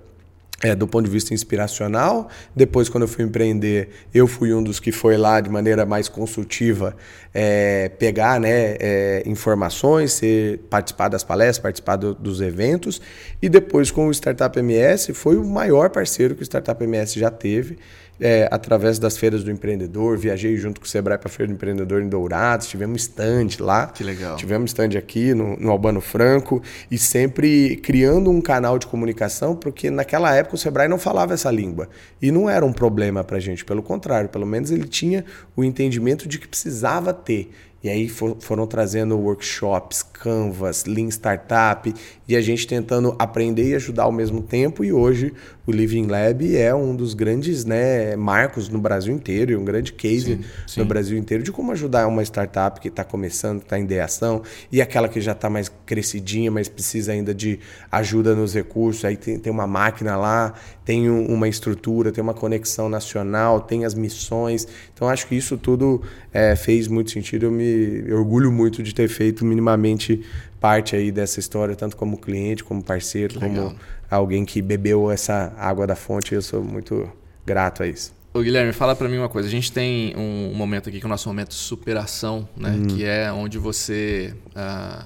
[0.63, 2.29] é, do ponto de vista inspiracional.
[2.55, 6.07] Depois, quando eu fui empreender, eu fui um dos que foi lá de maneira mais
[6.07, 6.95] consultiva
[7.33, 13.01] é, pegar né, é, informações, ser, participar das palestras, participar do, dos eventos.
[13.41, 17.29] E depois, com o Startup MS, foi o maior parceiro que o Startup MS já
[17.29, 17.77] teve
[18.19, 21.55] é, através das feiras do empreendedor, viajei junto com o Sebrae para a Feira do
[21.55, 23.87] Empreendedor em Dourados, tivemos stand lá.
[23.87, 24.37] Que legal.
[24.37, 29.89] Tivemos stand aqui no, no Albano Franco e sempre criando um canal de comunicação, porque
[29.89, 31.89] naquela época o Sebrae não falava essa língua.
[32.21, 35.63] E não era um problema para a gente, pelo contrário, pelo menos ele tinha o
[35.63, 37.51] entendimento de que precisava ter.
[37.85, 41.93] E aí for, foram trazendo workshops, canvas, Lean Startup,
[42.27, 44.83] e a gente tentando aprender e ajudar ao mesmo tempo.
[44.83, 45.31] E hoje
[45.65, 49.93] o Living Lab é um dos grandes né, marcos no Brasil inteiro, e um grande
[49.93, 50.79] case sim, sim.
[50.79, 54.81] no Brasil inteiro de como ajudar uma startup que está começando, está em ideação, e
[54.81, 57.59] aquela que já está mais crescidinha, mas precisa ainda de
[57.91, 59.03] ajuda nos recursos.
[59.05, 60.53] Aí tem, tem uma máquina lá,
[60.83, 64.67] tem uma estrutura, tem uma conexão nacional, tem as missões.
[64.93, 66.01] Então acho que isso tudo
[66.31, 67.47] é, fez muito sentido.
[67.47, 70.23] Eu me orgulho muito de ter feito minimamente
[70.59, 73.75] parte aí dessa história, tanto como cliente, como parceiro, como
[74.15, 76.33] alguém que bebeu essa água da fonte.
[76.33, 77.09] Eu sou muito
[77.45, 78.13] grato a isso.
[78.33, 79.47] Ô Guilherme, fala para mim uma coisa.
[79.47, 82.71] A gente tem um momento aqui que é o nosso momento de superação, né?
[82.71, 82.87] Hum.
[82.87, 85.05] Que é onde você ah,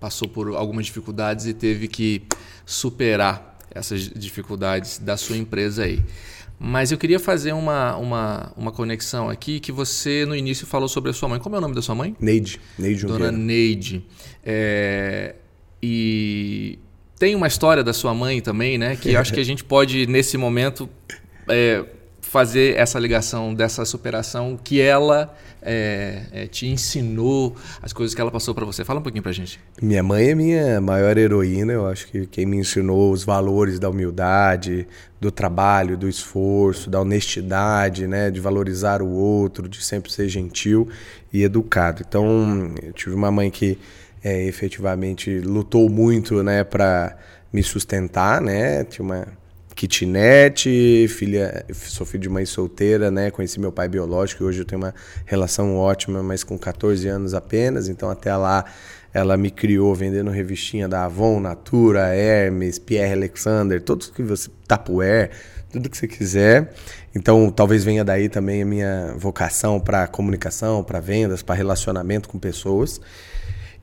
[0.00, 2.22] passou por algumas dificuldades e teve que
[2.64, 6.02] superar essas dificuldades da sua empresa aí.
[6.58, 11.10] Mas eu queria fazer uma, uma, uma conexão aqui que você no início falou sobre
[11.10, 11.38] a sua mãe.
[11.38, 12.16] Como é o nome da sua mãe?
[12.20, 12.60] Neide.
[12.78, 14.06] Neide Dona Neide.
[14.42, 15.34] É,
[15.82, 16.78] e
[17.24, 18.96] tem uma história da sua mãe também, né?
[18.96, 20.86] Que acho que a gente pode, nesse momento,
[21.48, 21.82] é,
[22.20, 28.30] fazer essa ligação dessa superação que ela é, é, te ensinou, as coisas que ela
[28.30, 28.84] passou para você.
[28.84, 29.58] Fala um pouquinho pra gente.
[29.80, 33.88] Minha mãe é minha maior heroína, eu acho que quem me ensinou os valores da
[33.88, 34.86] humildade,
[35.18, 40.90] do trabalho, do esforço, da honestidade, né, de valorizar o outro, de sempre ser gentil
[41.32, 42.04] e educado.
[42.06, 43.78] Então, eu tive uma mãe que
[44.24, 47.14] é, efetivamente lutou muito, né, para
[47.52, 48.82] me sustentar, né?
[48.84, 49.26] Tinha uma
[49.76, 53.30] kitnet, filha, sou filho de mãe solteira, né?
[53.30, 54.94] Conheci meu pai biológico e hoje eu tenho uma
[55.26, 58.64] relação ótima, mas com 14 anos apenas, então até lá
[59.12, 65.30] ela me criou vendendo revistinha da Avon, Natura, Hermes, Pierre Alexander, todos que você Tupperware,
[65.70, 66.72] tudo que você quiser.
[67.14, 72.40] Então, talvez venha daí também a minha vocação para comunicação, para vendas, para relacionamento com
[72.40, 73.00] pessoas.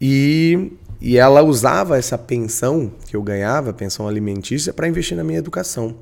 [0.01, 0.71] E
[1.01, 5.95] e ela usava essa pensão que eu ganhava, pensão alimentícia, para investir na minha educação.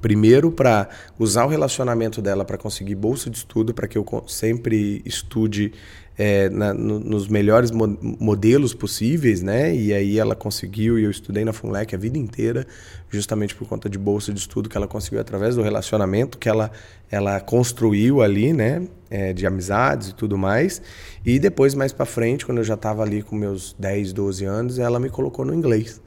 [0.00, 0.88] Primeiro, para
[1.18, 5.72] usar o relacionamento dela para conseguir bolsa de estudo, para que eu sempre estude
[6.18, 9.74] é, na, no, nos melhores mo modelos possíveis, né?
[9.74, 12.66] E aí ela conseguiu, e eu estudei na FUNLEC a vida inteira,
[13.10, 16.70] justamente por conta de bolsa de estudo que ela conseguiu através do relacionamento que ela,
[17.10, 18.86] ela construiu ali, né?
[19.08, 20.82] É, de amizades e tudo mais.
[21.24, 24.78] E depois, mais para frente, quando eu já estava ali com meus 10, 12 anos,
[24.78, 26.00] ela me colocou no inglês.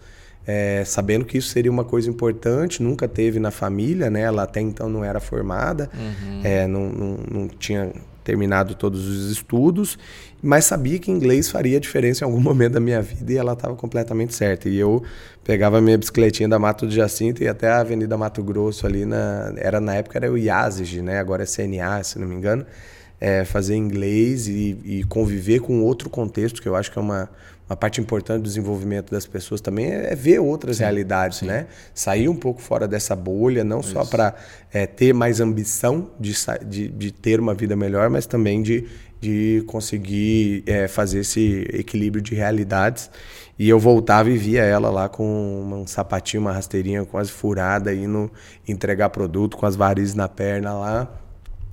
[0.48, 4.22] É, sabendo que isso seria uma coisa importante, nunca teve na família, né?
[4.22, 6.42] Ela até então não era formada, uhum.
[6.44, 7.92] é, não, não, não tinha
[8.30, 9.98] terminado todos os estudos,
[10.42, 13.76] mas sabia que inglês faria diferença em algum momento da minha vida e ela estava
[13.76, 14.70] completamente certa.
[14.70, 15.02] E eu
[15.44, 19.52] pegava minha bicicletinha da Mato de Jacinto e até a Avenida Mato Grosso ali na
[19.58, 21.20] era na época era o IASIG, né?
[21.20, 22.66] Agora é CNA, se não me engano.
[23.20, 27.30] É, fazer inglês e, e conviver com outro contexto, que eu acho que é uma,
[27.70, 31.46] uma parte importante do desenvolvimento das pessoas também é, é ver outras sim, realidades, sim.
[31.46, 31.68] né?
[31.94, 33.92] Sair um pouco fora dessa bolha, não Isso.
[33.92, 34.34] só para
[34.74, 36.34] é, ter mais ambição de,
[36.66, 38.88] de, de, ter uma vida melhor, mas também de,
[39.22, 43.12] de conseguir é, fazer esse equilíbrio de realidades.
[43.58, 45.24] E eu voltava e via ela lá com
[45.72, 48.32] um sapatinho, uma rasteirinha quase furada, indo
[48.68, 51.22] entregar produto com as varizes na perna lá,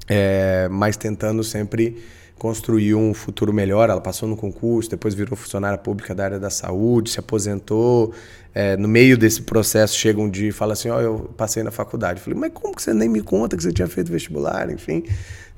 [0.06, 1.96] é, mas tentando sempre
[2.38, 3.90] construiu um futuro melhor.
[3.90, 8.12] Ela passou no concurso, depois virou funcionária pública da área da saúde, se aposentou.
[8.54, 11.62] É, no meio desse processo, chega um dia e fala assim: Ó, oh, eu passei
[11.62, 12.20] na faculdade.
[12.20, 14.70] Falei, mas como que você nem me conta que você tinha feito vestibular?
[14.70, 15.04] Enfim.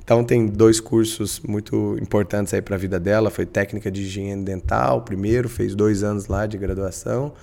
[0.02, 3.30] Então, tem dois cursos muito importantes aí para a vida dela.
[3.30, 7.34] Foi técnica de higiene dental, primeiro, fez dois anos lá de graduação.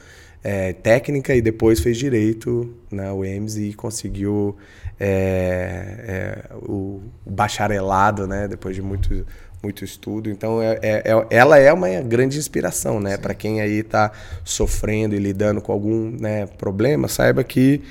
[0.48, 4.56] É, técnica e depois fez direito na UEMS e conseguiu
[5.00, 8.48] é, é, o, bacharelado, né?
[8.48, 9.26] Depois de muito,
[9.64, 10.30] muito estudo.
[10.30, 13.18] Então, é, é, ela é uma grande inspiração, né?
[13.18, 14.12] Para quem aí está
[14.44, 17.82] sofrendo e lidando com algum né, problema, saiba que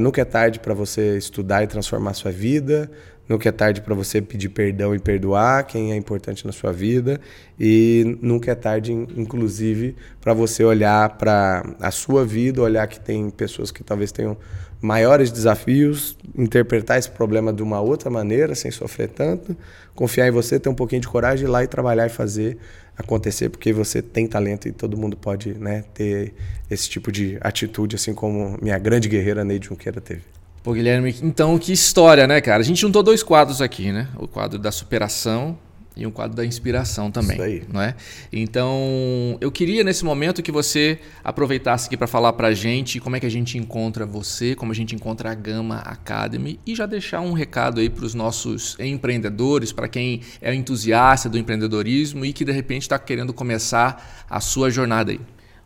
[0.00, 2.90] nunca é tarde para você estudar e transformar sua vida.
[3.28, 7.20] Nunca é tarde para você pedir perdão e perdoar quem é importante na sua vida.
[7.58, 13.30] E nunca é tarde, inclusive, para você olhar para a sua vida, olhar que tem
[13.30, 14.36] pessoas que talvez tenham
[14.80, 19.56] maiores desafios, interpretar esse problema de uma outra maneira, sem sofrer tanto,
[19.94, 22.58] confiar em você, ter um pouquinho de coragem, ir lá e trabalhar e fazer
[22.96, 26.34] acontecer, porque você tem talento e todo mundo pode né, ter
[26.70, 30.33] esse tipo de atitude, assim como minha grande guerreira Neide Junqueira teve.
[30.64, 32.62] Pô, Guilherme, então que história, né, cara?
[32.62, 34.08] A gente juntou dois quadros aqui, né?
[34.16, 35.58] O quadro da superação
[35.94, 37.62] e um quadro da inspiração também, Isso aí.
[37.70, 37.94] não é?
[38.32, 43.14] Então, eu queria nesse momento que você aproveitasse aqui para falar para a gente como
[43.14, 46.86] é que a gente encontra você, como a gente encontra a Gama Academy e já
[46.86, 52.32] deixar um recado aí para os nossos empreendedores, para quem é entusiasta do empreendedorismo e
[52.32, 55.20] que de repente está querendo começar a sua jornada aí.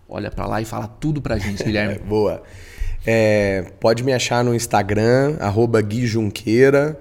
[0.09, 2.01] Olha para lá e fala tudo para a gente, Guilherme.
[2.01, 2.43] Boa.
[3.11, 6.99] É, pode me achar no Instagram, arroba Gui Junqueira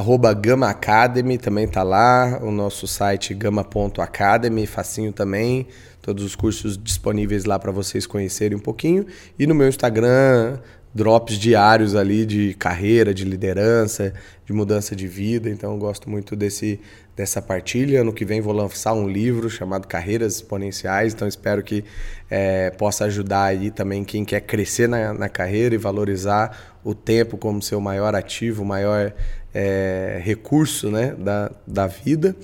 [0.00, 5.66] arroba Gama Academy também tá lá, o nosso site gama.academy, facinho também,
[6.00, 9.06] todos os cursos disponíveis lá para vocês conhecerem um pouquinho.
[9.38, 10.58] E no meu Instagram,
[10.94, 14.14] drops diários ali de carreira, de liderança,
[14.46, 15.50] de mudança de vida.
[15.50, 16.80] Então eu gosto muito desse
[17.20, 18.00] dessa partilha.
[18.00, 21.12] Ano que vem vou lançar um livro chamado Carreiras Exponenciais.
[21.12, 21.84] Então espero que
[22.30, 27.36] é, possa ajudar aí também quem quer crescer na, na carreira e valorizar o tempo
[27.36, 29.12] como seu maior ativo, maior
[29.52, 32.34] é, recurso né, da, da vida.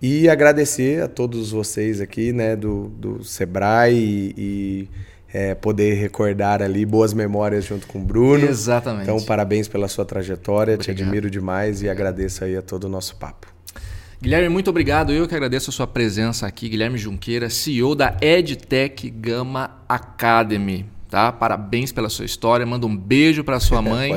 [0.00, 4.88] E agradecer a todos vocês aqui né, do, do Sebrae e, e
[5.32, 8.46] é, poder recordar ali boas memórias junto com o Bruno.
[8.46, 9.02] Exatamente.
[9.02, 10.96] Então, parabéns pela sua trajetória, obrigado.
[10.96, 13.49] te admiro demais e agradeço aí a todo o nosso papo.
[14.22, 15.14] Guilherme, muito obrigado.
[15.14, 16.68] Eu que agradeço a sua presença aqui.
[16.68, 20.84] Guilherme Junqueira, CEO da EdTech Gama Academy.
[21.08, 21.32] tá?
[21.32, 22.66] Parabéns pela sua história.
[22.66, 24.12] Manda um beijo para sua mãe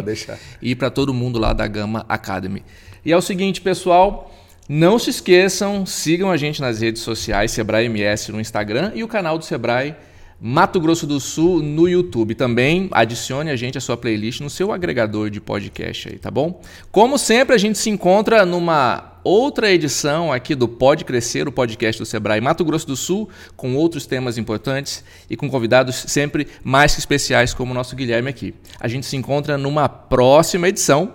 [0.61, 2.63] e para todo mundo lá da Gama Academy.
[3.05, 4.29] E é o seguinte, pessoal,
[4.67, 9.07] não se esqueçam, sigam a gente nas redes sociais, Sebrae MS no Instagram e o
[9.07, 9.95] canal do Sebrae
[10.37, 12.35] Mato Grosso do Sul no YouTube.
[12.35, 16.61] Também adicione a gente a sua playlist no seu agregador de podcast aí, tá bom?
[16.91, 22.01] Como sempre, a gente se encontra numa outra edição aqui do Pode Crescer, o podcast
[22.01, 26.93] do Sebrae Mato Grosso do Sul, com outros temas importantes e com convidados sempre mais
[26.93, 28.53] que especiais, como o nosso Guilherme aqui.
[28.79, 31.13] A gente se encontra numa próxima edição.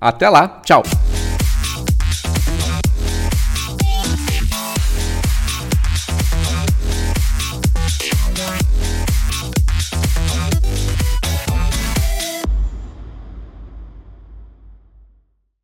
[0.00, 0.82] Até lá, tchau!